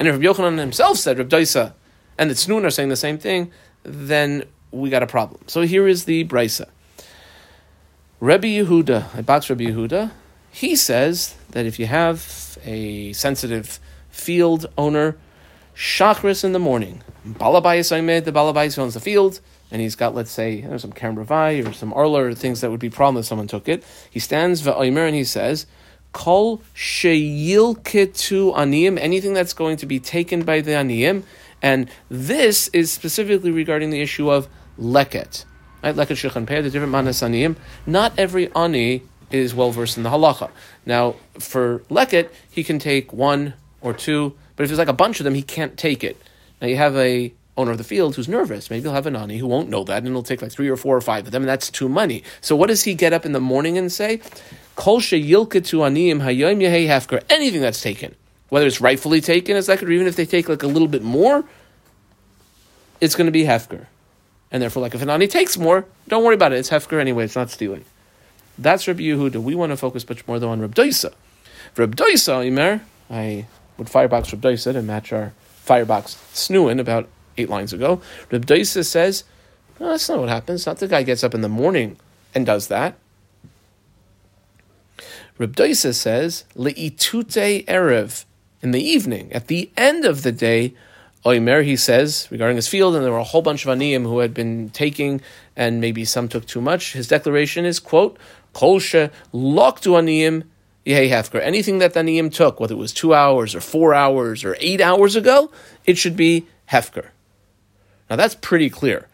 [0.00, 1.74] And if Reb Yochanan himself said Reb Doisa,
[2.18, 3.52] and the Tznuin are saying the same thing,
[3.84, 5.42] then we got a problem.
[5.46, 6.66] So here is the brisa.
[8.20, 10.10] Rebbe Yehuda, I box Rebbe Yehuda,
[10.50, 13.80] he says that if you have a sensitive
[14.10, 15.16] field owner,
[15.74, 17.02] Shachris in the morning.
[17.26, 20.92] Balabayas Aimed, the Balabayas owns the field, and he's got, let's say, you know, some
[20.92, 23.82] Kamravai or some Arla or things that would be problem if someone took it.
[24.10, 25.66] He stands Va'omer and he says,
[26.12, 31.22] Kol sheyilketu aniyim, anything that's going to be taken by the aniyim,
[31.62, 35.44] and this is specifically regarding the issue of leket.
[35.82, 35.94] Right?
[35.94, 37.56] Leket shechan the different manas aniyim.
[37.86, 40.50] Not every ani is well versed in the halacha.
[40.86, 45.20] Now, for leket, he can take one or two, but if there's like a bunch
[45.20, 46.20] of them, he can't take it.
[46.60, 48.70] Now you have a owner of the field who's nervous.
[48.70, 50.76] Maybe he'll have an ani who won't know that, and it'll take like three or
[50.76, 52.22] four or five of them, and that's too many.
[52.40, 54.20] So what does he get up in the morning and say?
[54.76, 57.22] Kol yilka to aniyim hayom yehei hefker.
[57.28, 58.14] Anything that's taken,
[58.48, 61.02] whether it's rightfully taken as like, or even if they take like a little bit
[61.02, 61.44] more,
[63.00, 63.86] it's going to be hefker.
[64.52, 66.58] And therefore, like if an ani takes more, don't worry about it.
[66.58, 67.24] It's hefker anyway.
[67.24, 67.84] It's not stealing.
[68.58, 69.42] That's Rabbi Yehuda.
[69.42, 71.12] We want to focus much more though on Rabbi Doisa.
[71.76, 73.46] Rabbi Doisa, Imer, I
[73.78, 75.32] would firebox Rabbi Doisa to match our
[75.64, 78.02] firebox snuin about eight lines ago.
[78.30, 79.24] Rabbi Doisa says,
[79.80, 80.66] no, that's not what happens.
[80.66, 81.96] Not the guy gets up in the morning
[82.34, 82.96] and does that.
[85.38, 88.24] Rabbi Doisa says, le'itute erev,
[88.60, 90.74] in the evening, at the end of the day,
[91.24, 94.18] Oimer, he says, regarding his field, and there were a whole bunch of aniyim who
[94.18, 95.20] had been taking,
[95.56, 96.94] and maybe some took too much.
[96.94, 98.18] His declaration is, quote,
[98.54, 100.44] Kolshe loktu aniyim
[100.84, 101.40] Yehei Hefker.
[101.40, 104.80] Anything that the Aniyim took, whether it was two hours or four hours or eight
[104.80, 105.50] hours ago,
[105.84, 107.08] it should be Hefker.
[108.10, 109.06] Now that's pretty clear.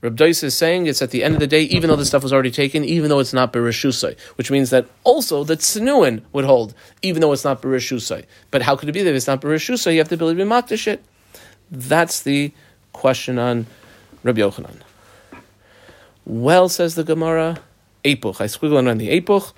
[0.00, 2.22] Reb Dois is saying it's at the end of the day, even though the stuff
[2.22, 6.44] was already taken, even though it's not Bereshusai, which means that also the Tsenuin would
[6.44, 8.24] hold, even though it's not Bereshusai.
[8.52, 10.44] But how could it be that if it's not Bereshusai, you have the ability to
[10.44, 11.02] makdish it?
[11.70, 12.52] That's the
[12.92, 13.66] question on
[14.22, 14.80] Rabbi Yochanan.
[16.24, 17.58] Well, says the Gemara,
[18.04, 18.40] Epuch.
[18.40, 19.52] I squiggle on the Epuch.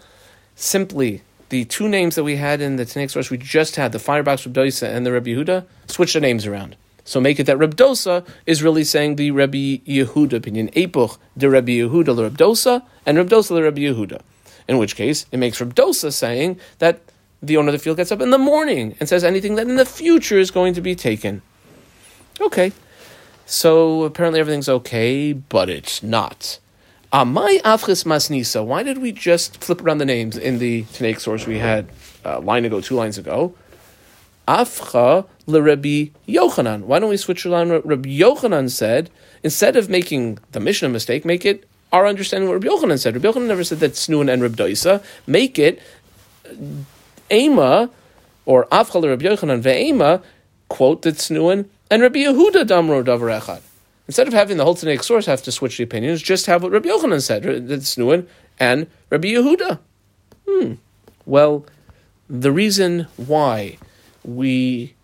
[0.54, 3.98] Simply the two names that we had in the Tanaic source, we just had the
[3.98, 6.76] firebox Reb Dosa and the Rabbi Yehuda, switch the names around.
[7.04, 10.68] So make it that Reb Dosa is really saying the Rabbi Yehuda opinion.
[10.70, 14.20] Epuch, the Rabbi Yehuda, the Reb Dosa, and Reb Dosa, the Rebbe Yehuda.
[14.68, 17.00] In which case, it makes Reb Dosa saying that
[17.42, 19.76] the owner of the field gets up in the morning and says anything that in
[19.76, 21.42] the future is going to be taken.
[22.40, 22.72] Okay.
[23.46, 26.58] So apparently everything's okay, but it's not.
[27.12, 28.64] Amai Afchis Masnisa.
[28.64, 31.88] Why did we just flip around the names in the Tanaic source we had
[32.24, 33.54] a uh, line ago, two lines ago?
[34.46, 36.82] Afcha Rabbi Yochanan.
[36.82, 37.70] Why don't we switch around?
[37.70, 39.10] what Rabbi Yochanan said
[39.42, 43.14] instead of making the Mishnah mistake, make it our understanding what Rabbi Yochanan said.
[43.14, 45.02] Rabbi Yochanan never said that Snuin and Rabbi Doisa.
[45.26, 45.80] Make it
[47.30, 47.90] Ema
[48.46, 50.22] Or Avchal Rabbi Yochanan ve'ema,
[50.68, 53.62] quote that Tznuin, and Rabbi Yehuda damro davar echad.
[54.06, 56.72] Instead of having the whole Tanaic source have to switch the opinions, just have what
[56.72, 58.26] Rabbi Yochanan said, the Tznuin,
[58.58, 59.78] and Rabbi Yehuda.
[60.48, 60.74] Hmm.
[61.26, 61.64] Well,
[62.28, 63.78] the reason why
[64.24, 64.94] we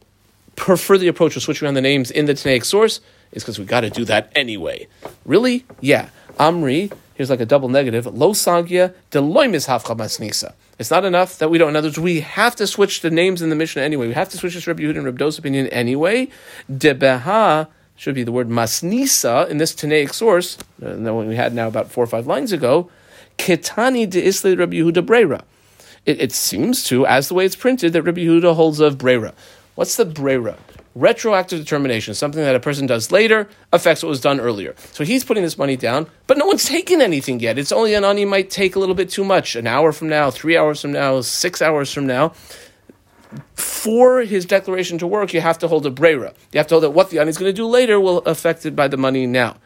[0.57, 3.01] prefer the approach of switching around the names in the Tanaic source
[3.33, 4.89] is because we got to do that anyway.
[5.25, 5.65] Really?
[5.81, 6.09] Yeah.
[6.41, 8.07] Amri, here's like a double negative.
[8.07, 10.55] Lo sagia deloimis hafcha masnisa.
[10.79, 11.71] It's not enough that we don't.
[11.71, 14.09] In other words, we have to switch the names in the Mishnah anyway.
[14.09, 16.29] We have to switch this Rabbi Yehuda and Rabbi Do's opinion anyway.
[16.71, 21.55] Debeha should be the word masnisa in this Tanaic source, uh, the one we had
[21.55, 22.91] now about four or five lines ago.
[23.39, 25.45] Ketani de isle Rabbi Yehuda brera.
[26.05, 29.33] It, it, seems to, as the way it's printed, that Rabbi Yehuda holds of brera.
[29.75, 30.59] What's the brera?
[30.97, 34.75] Retroactive determination, something that a person does later, affects what was done earlier.
[34.93, 37.59] So he's putting this money down, but no one's taken anything yet.
[37.59, 40.31] It's only an ani might take a little bit too much, an hour from now,
[40.31, 42.33] three hours from now, six hours from now
[43.55, 46.33] for his declaration to work, you have to hold a brera.
[46.53, 48.67] You have to hold that what the ani is going to do later will affect
[48.67, 49.57] it by the money now.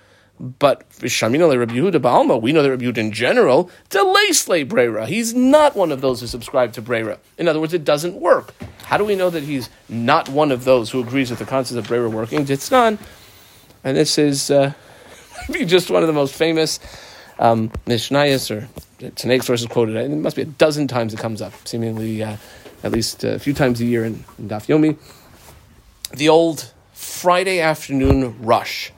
[0.41, 5.07] But Shamina Rabbi Yehuda Baalma, we know that Rabbi Yehuda in general delays slay brera.
[5.07, 7.19] He's not one of those who subscribe to brera.
[7.37, 8.55] In other words, it doesn't work.
[8.85, 11.79] How do we know that he's not one of those who agrees with the concept
[11.79, 12.49] of brera working?
[12.49, 12.97] It's not.
[13.85, 14.73] And this is uh,
[15.67, 16.81] just one of the most famous
[17.39, 18.67] um, Mishnayos or
[19.11, 19.97] Tanaic sources quoted.
[19.97, 22.39] It must be a dozen times it comes up, seemingly uh,
[22.83, 24.97] at least a few times a year in, in Daf Yomi.
[26.17, 28.91] The old Friday afternoon rush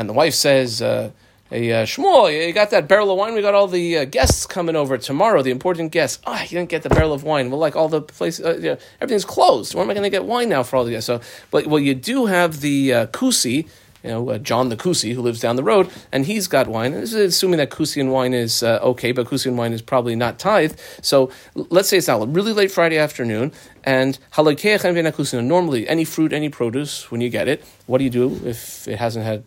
[0.00, 1.10] and the wife says, uh,
[1.50, 3.34] "Hey uh, Shmuel, you got that barrel of wine?
[3.34, 5.42] We got all the uh, guests coming over tomorrow.
[5.42, 6.22] The important guests.
[6.26, 7.50] Ah, oh, you didn't get the barrel of wine.
[7.50, 9.74] Well, like all the places, uh, you know, everything's closed.
[9.74, 11.06] Where am I going to get wine now for all the guests?
[11.06, 13.68] So, but well, you do have the uh, kusi."
[14.02, 16.94] you know, uh, John the Kusi, who lives down the road, and he's got wine.
[16.94, 19.72] And this is assuming that Kusi and wine is uh, okay, but Kusi and wine
[19.72, 20.78] is probably not tithe.
[21.02, 23.52] So let's say it's now really late Friday afternoon,
[23.84, 28.88] and normally any fruit, any produce, when you get it, what do you do if
[28.88, 29.44] it hasn't had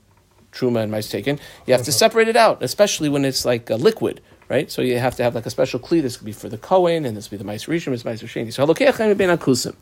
[0.53, 1.97] truma and mice taken, you have to uh-huh.
[1.97, 4.71] separate it out, especially when it's like a liquid, right?
[4.71, 6.01] So you have to have like a special kli.
[6.01, 8.21] This could be for the kohen, and this could be the mice rishon, this mice
[8.21, 8.53] sheni.
[8.53, 9.73] So halokech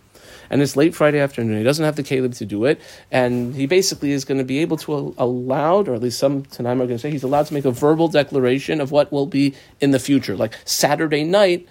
[0.52, 1.58] and it's late Friday afternoon.
[1.58, 2.80] He doesn't have the caleb to do it,
[3.10, 6.74] and he basically is going to be able to allow, or at least some tanaim
[6.74, 9.56] are going to say he's allowed to make a verbal declaration of what will be
[9.80, 11.68] in the future, like Saturday night.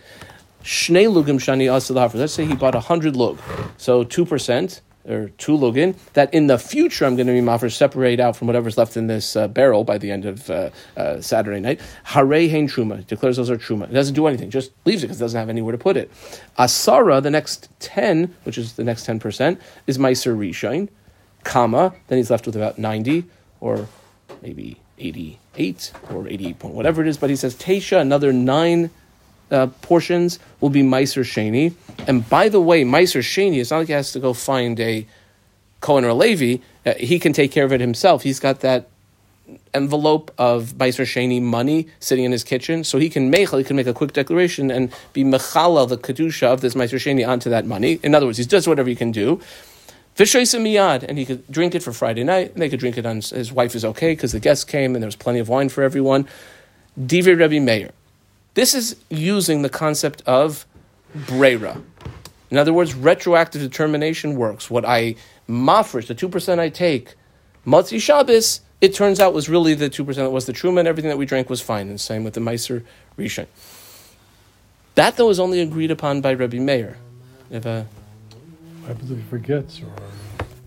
[0.62, 3.38] Shnei lugim shani Let's say he bought hundred lug,
[3.76, 7.72] so two percent or two lugin, that in the future I'm going to be mafresh
[7.72, 11.20] separate out from whatever's left in this uh, barrel by the end of uh, uh,
[11.20, 11.80] Saturday night.
[12.04, 13.84] Hare hein truma declares those are truma.
[13.84, 16.10] It doesn't do anything, just leaves it because it doesn't have anywhere to put it.
[16.58, 20.88] Asara, the next ten, which is the next ten percent, is meiser rishain,
[21.44, 21.94] comma.
[22.08, 23.24] Then he's left with about ninety
[23.60, 23.88] or
[24.42, 27.16] maybe eighty-eight or eighty-eight point whatever it is.
[27.16, 28.90] But he says teisha another nine
[29.50, 31.74] uh, portions will be Meiser Sheni.
[32.06, 35.06] And by the way, Meiser Sheni, it's not like he has to go find a
[35.80, 36.62] Cohen or Levi.
[36.86, 38.22] Uh, he can take care of it himself.
[38.22, 38.88] He's got that
[39.74, 43.76] envelope of Meiser Sheni money sitting in his kitchen, so he can make he can
[43.76, 47.66] make a quick declaration and be mechala the kedusha of this Meiser Sheni onto that
[47.66, 47.98] money.
[48.02, 49.40] In other words, he does whatever he can do.
[50.16, 53.16] miyad, and he could drink it for Friday night, and they could drink it on
[53.16, 55.82] his wife is okay because the guests came and there was plenty of wine for
[55.82, 56.26] everyone.
[56.98, 57.90] Divrei Rebbe Meir.
[58.54, 60.66] This is using the concept of
[61.14, 61.80] brera.
[62.50, 64.70] In other words, retroactive determination works.
[64.70, 65.14] What I
[65.48, 67.14] mafresh, the 2% I take,
[67.66, 70.84] Motzei Shabbos, it turns out was really the 2% that was the truma.
[70.86, 71.88] everything that we drank was fine.
[71.88, 72.84] And same with the Meiser
[73.16, 73.46] Rishon.
[74.94, 76.96] That, though, is only agreed upon by Rabbi Meir.
[77.50, 77.84] If, uh,
[78.86, 79.80] happens if he forgets?
[79.80, 79.92] Or...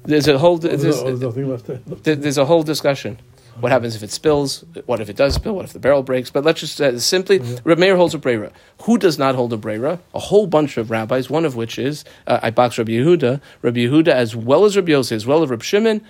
[0.04, 3.20] There's a whole, there's, oh, there's, there's a whole discussion.
[3.60, 4.66] What happens if it spills?
[4.86, 5.56] What if it does spill?
[5.56, 6.32] What if the barrel breaks?
[6.32, 7.68] But let's just uh, simply, mm-hmm.
[7.68, 8.52] Reb Meir holds a brera.
[8.84, 10.00] Who does not hold a brera?
[10.14, 13.42] A whole bunch of rabbis, one of which is uh, box Rabbi Yehuda.
[13.62, 16.02] Rabbi Yehuda, as well as Rabbi Yosef, as well as Rabbi Shimon.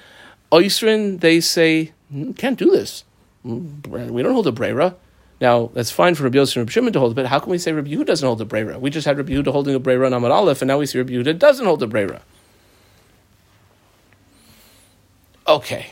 [0.52, 3.04] Oisrin, they say, mm, can't do this.
[3.46, 4.96] Mm, we don't hold a brera.
[5.42, 7.58] Now, that's fine for Rabbi Yosef and Rabbi Shimon to hold, but how can we
[7.58, 8.80] say Rabbi Yehuda doesn't hold a brera?
[8.80, 11.00] We just had Rabbi Yehuda holding a brera on Amud Aleph, and now we see
[11.00, 12.22] Rabbi Yehuda doesn't hold a brera.
[15.46, 15.88] Okay.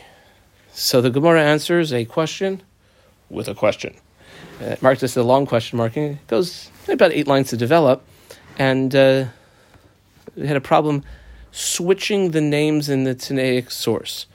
[0.74, 2.62] So the Gemara answers a question
[3.30, 3.96] with a question.
[4.62, 6.04] Uh, marked this a long question marking.
[6.04, 8.04] It goes about eight lines to develop,
[8.58, 9.26] and uh,
[10.36, 11.04] we had a problem
[11.52, 14.28] switching the names in the Tanaic source.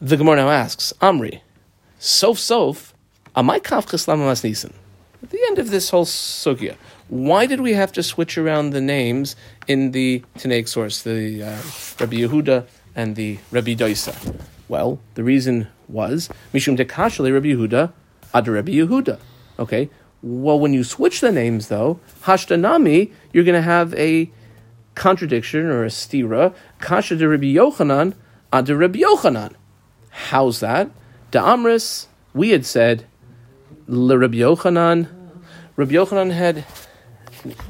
[0.00, 1.40] The Gemara now asks, Amri,
[1.98, 2.92] sof sof,
[3.36, 3.90] amai kaf
[4.44, 4.74] nisan.
[5.22, 6.76] At the end of this whole sugya,
[7.08, 9.36] why did we have to switch around the names
[9.68, 11.46] in the Tanaic source, the uh,
[12.00, 12.66] Rabbi Yehuda
[12.96, 14.14] and the Rabbi Doisa?
[14.68, 17.92] Well, the reason was Mishum Dekashale Rabbi Yehuda
[18.32, 19.18] Ad Rabbi Yehuda.
[19.58, 19.88] Okay.
[20.22, 24.30] Well, when you switch the names, though, Hashtanami, you're going to have a
[24.94, 26.54] contradiction or a stira.
[26.80, 28.14] Kasha de Rabbi Yochanan
[28.52, 29.54] ad Rabbi Yochanan.
[30.10, 30.90] How's that?
[31.30, 33.04] De Amris, we had said,
[33.86, 35.08] Le Rabbi Yochanan.
[35.76, 36.64] Rabbi Yochanan had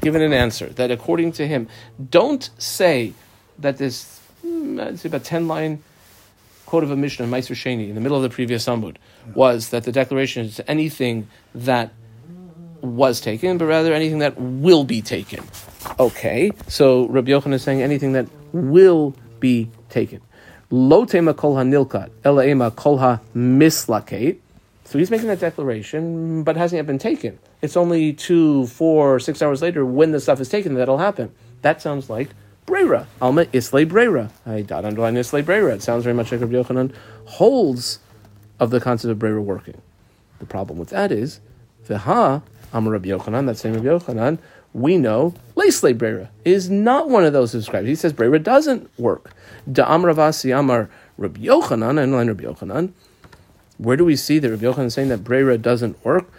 [0.01, 1.67] given an answer that according to him,
[2.09, 3.13] don't say
[3.59, 5.83] that this, hmm, I'd say about 10 line
[6.65, 8.97] quote of a Mishnah, Meiser Sheni, in the middle of the previous Amud,
[9.33, 11.91] was that the declaration is anything that
[12.81, 15.43] was taken, but rather anything that will be taken.
[15.99, 20.21] Okay, so Rabbi Yochanan is saying anything that will be taken.
[20.71, 24.39] Lo tema kol ha-nilkat, ela ema kol ha-mislakate.
[24.85, 27.39] So he's making that declaration, but hasn't yet been taken.
[27.61, 31.33] It's only two, four, six hours later when the stuff is taken that'll happen.
[31.61, 32.29] That sounds like
[32.65, 33.07] Brera.
[33.21, 34.31] Alma Isle Brera.
[34.45, 35.75] I dot underline Isle Brera.
[35.75, 36.93] It sounds very much like Rabbi Yochanan
[37.25, 37.99] holds
[38.59, 39.81] of the concept of Brera working.
[40.39, 41.39] The problem with that is,
[41.87, 42.41] Viha,
[42.73, 44.39] Amar Rabbi Yochanan, that same Rabbi Yochanan,
[44.73, 47.87] we know Leisle Brera is not one of those who describes.
[47.87, 49.33] He says Brera doesn't work.
[49.71, 52.91] Da Amar Avasi Amar Rabbi Yochanan, and line Rabbi Yochanan.
[53.77, 56.29] Where do we see that Rabbi Yochanan is saying that Brera doesn't work?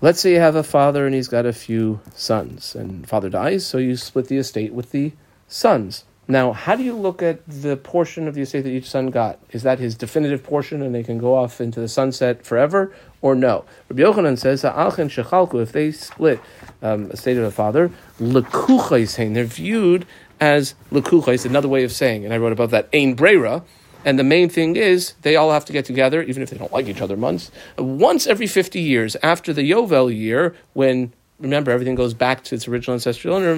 [0.00, 3.66] Let's say you have a father and he's got a few sons, and father dies,
[3.66, 5.12] so you split the estate with the
[5.48, 6.04] sons.
[6.30, 9.40] Now, how do you look at the portion of the estate that each son got?
[9.50, 12.92] Is that his definitive portion and they can go off into the sunset forever,
[13.22, 13.64] or no?
[13.88, 16.40] Rabbi Yochanan says, if they split
[16.82, 20.06] um, estate of a father, they're viewed
[20.38, 23.64] as lekuchais, another way of saying, and I wrote about that, ein brera,
[24.04, 26.72] and the main thing is they all have to get together, even if they don't
[26.72, 31.94] like each other months, once every 50 years after the Yovel year, when, remember, everything
[31.94, 33.56] goes back to its original ancestral owner,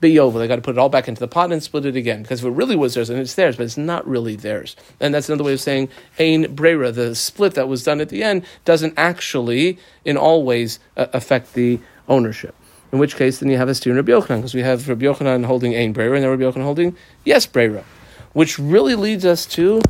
[0.00, 0.38] Beyovel.
[0.38, 2.22] They got to put it all back into the pot and split it again.
[2.22, 4.76] Because if it really was theirs, and it's theirs, but it's not really theirs.
[5.00, 5.88] And that's another way of saying
[6.18, 6.92] Ein Brera.
[6.92, 11.54] The split that was done at the end doesn't actually, in all ways, uh, affect
[11.54, 12.54] the ownership.
[12.92, 15.06] In which case, then you have a steer in Rabbi Yochanan, because we have Rabbi
[15.06, 17.84] Yochanan holding Ein Brera, and Rabbi Yochanan holding Yes Brera.
[18.32, 19.80] Which really leads us to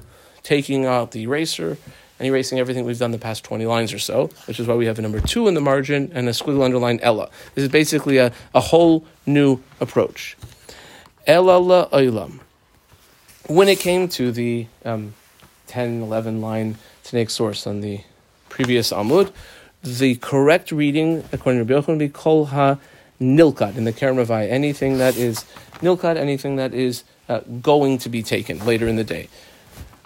[0.42, 1.76] taking out the eraser
[2.18, 4.86] and erasing everything we've done the past 20 lines or so, which is why we
[4.86, 7.28] have a number two in the margin and a squiggle underline Ella.
[7.54, 10.36] This is basically a, a whole new approach.
[11.26, 12.40] Ella la oilam.
[13.48, 15.14] When it came to the um,
[15.66, 18.00] 10, 11 line Tanaic source on the
[18.48, 19.32] previous Amud,
[19.82, 22.78] the correct reading, according to Rabbi Yochanan, would be kol ha
[23.20, 24.50] nilkat in the Kerem Ravai.
[24.50, 25.44] Anything that is
[25.80, 29.28] nilkat, anything that is uh, going to be taken later in the day.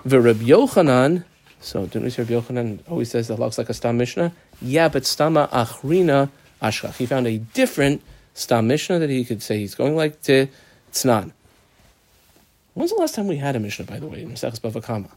[0.05, 1.25] The Rabbi Yochanan
[1.61, 4.33] so see Rabbi Yochanan always says that looks like a Stam Mishnah?
[4.63, 6.31] Yeah, but Stama Achrina
[6.63, 6.97] Ashkach.
[6.97, 8.03] He found a different
[8.35, 10.49] Stam Mishnah that he could say he's going like to
[10.93, 11.33] Tznan.
[12.75, 15.09] When's the last time we had a Mishnah, by the way, in Mesechus Bava Kama?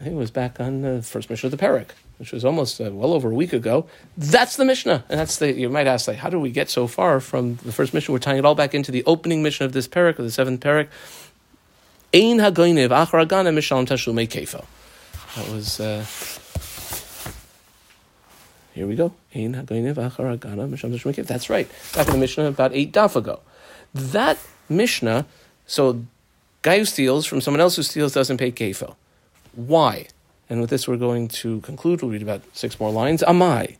[0.00, 2.80] I think it was back on the first Mishnah of the Perek, which was almost
[2.80, 3.86] uh, well over a week ago.
[4.16, 5.52] That's the Mishnah, and that's the.
[5.52, 8.12] You might ask, like, how do we get so far from the first Mishnah?
[8.12, 10.60] We're tying it all back into the opening Mishnah of this Perek, of the seventh
[10.60, 10.88] Perek.
[12.14, 14.64] Ein hagoinev acharagana mishalom tashlume kefo.
[15.38, 15.78] That was.
[15.78, 16.04] Uh,
[18.74, 19.12] here we go.
[19.32, 21.68] That's right.
[21.94, 23.38] Back in the Mishnah about eight daf ago.
[23.94, 24.36] That
[24.68, 25.26] Mishnah,
[25.64, 26.02] so
[26.62, 28.96] guy who steals from someone else who steals doesn't pay kefil.
[29.54, 30.08] Why?
[30.50, 32.02] And with this, we're going to conclude.
[32.02, 33.22] We'll read about six more lines.
[33.22, 33.76] Amai?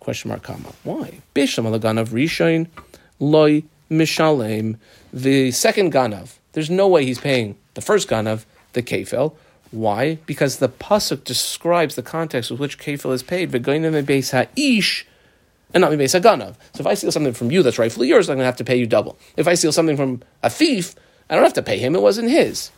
[0.00, 0.72] Question mark, comma.
[0.84, 1.20] Why?
[1.34, 2.68] Bishlam alaganav rishain
[3.18, 4.78] loy mishalem.
[5.12, 6.38] The second ganav.
[6.52, 9.36] There's no way he's paying the first ganav the kefil.
[9.70, 10.18] Why?
[10.26, 13.50] Because the pasuk describes the context with which kefil is paid.
[13.52, 15.06] V'goyim beis ha'ish,
[15.74, 16.54] and not beis haganav.
[16.72, 18.64] So if I steal something from you that's rightfully yours, I'm going to have to
[18.64, 19.18] pay you double.
[19.36, 20.94] If I steal something from a thief,
[21.28, 22.70] I don't have to pay him; it wasn't his.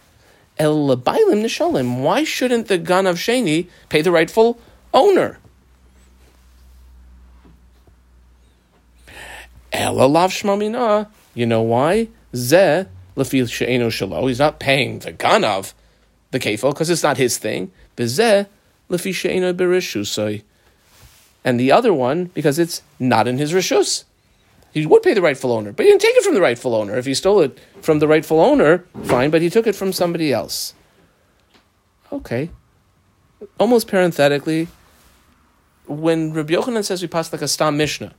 [0.59, 2.03] El bailim nishalim.
[2.03, 4.59] Why shouldn't the ganav sheni pay the rightful
[4.93, 5.39] owner?
[9.73, 11.07] El alav.
[11.35, 12.09] You know why?
[12.35, 14.27] Zeh lefil she'eno shalo.
[14.27, 15.73] He's not paying the ganav
[16.31, 17.73] the kefil because it's not his thing.
[21.43, 24.05] And the other one because it's not in his rishus.
[24.73, 26.97] He would pay the rightful owner, but he didn't take it from the rightful owner.
[26.97, 30.33] If he stole it from the rightful owner, fine, but he took it from somebody
[30.33, 30.75] else.
[32.13, 32.51] Okay.
[33.59, 34.69] Almost parenthetically,
[35.87, 38.15] when Rabbi Yochanan says we pass like a stam mishnah,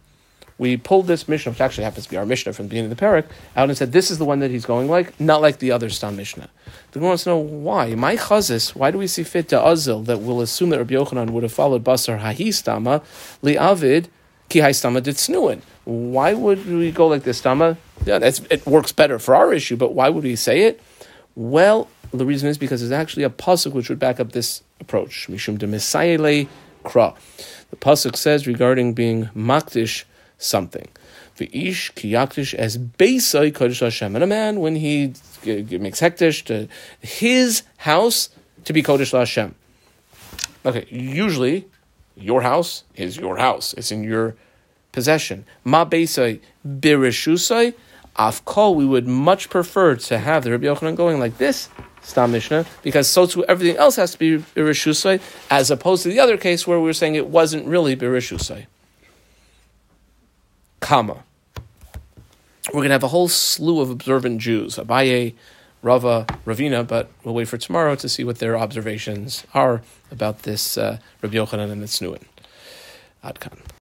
[0.61, 2.95] we pulled this Mishnah, which actually happens to be our Mishnah from the beginning of
[2.95, 5.57] the Perek, out and said this is the one that he's going like, not like
[5.57, 6.47] the other Stam Mishnah.
[6.91, 7.95] The Gemara wants to know why.
[7.95, 11.31] My chazis, why do we see fit to Azil that we'll assume that Rabbi Yochanan
[11.31, 13.03] would have followed Basar Hahistama,
[13.41, 14.09] Liavid,
[14.49, 15.61] Ki Haistama did snuin?
[15.85, 17.75] Why would we go like this, Tama?
[18.05, 20.79] Yeah, it works better for our issue, but why would we say it?
[21.33, 25.27] Well, the reason is because there's actually a pasuk which would back up this approach.
[25.27, 26.47] Mishum de
[26.83, 27.15] kra.
[27.71, 30.03] The pasuk says regarding being makdish
[30.41, 30.87] something.
[31.37, 34.15] V'ish ki yakdish as beisai kodesh Hashem.
[34.15, 35.13] And a man, when he
[35.45, 36.67] makes hekdesh to
[36.99, 38.29] his house
[38.65, 39.55] to be kodesh Hashem.
[40.65, 41.67] Okay, usually
[42.15, 43.73] your house is your house.
[43.73, 44.35] It's in your
[44.91, 45.45] possession.
[45.63, 47.73] Ma beisai birishusai.
[48.17, 51.69] Afkol, we would much prefer to have the Rabbi Yochanan going like this,
[52.01, 56.19] Stam Mishnah, because so too everything else has to be birishusai, as opposed to the
[56.19, 58.65] other case where we were saying it wasn't really birishusai.
[60.81, 61.23] Comma.
[62.67, 65.33] We're going to have a whole slew of observant Jews, Abaye,
[65.81, 70.77] Rava, Ravina, but we'll wait for tomorrow to see what their observations are about this
[70.77, 72.23] uh, Rabbi Yochanan and the Tznuin.
[73.23, 73.61] Adkan.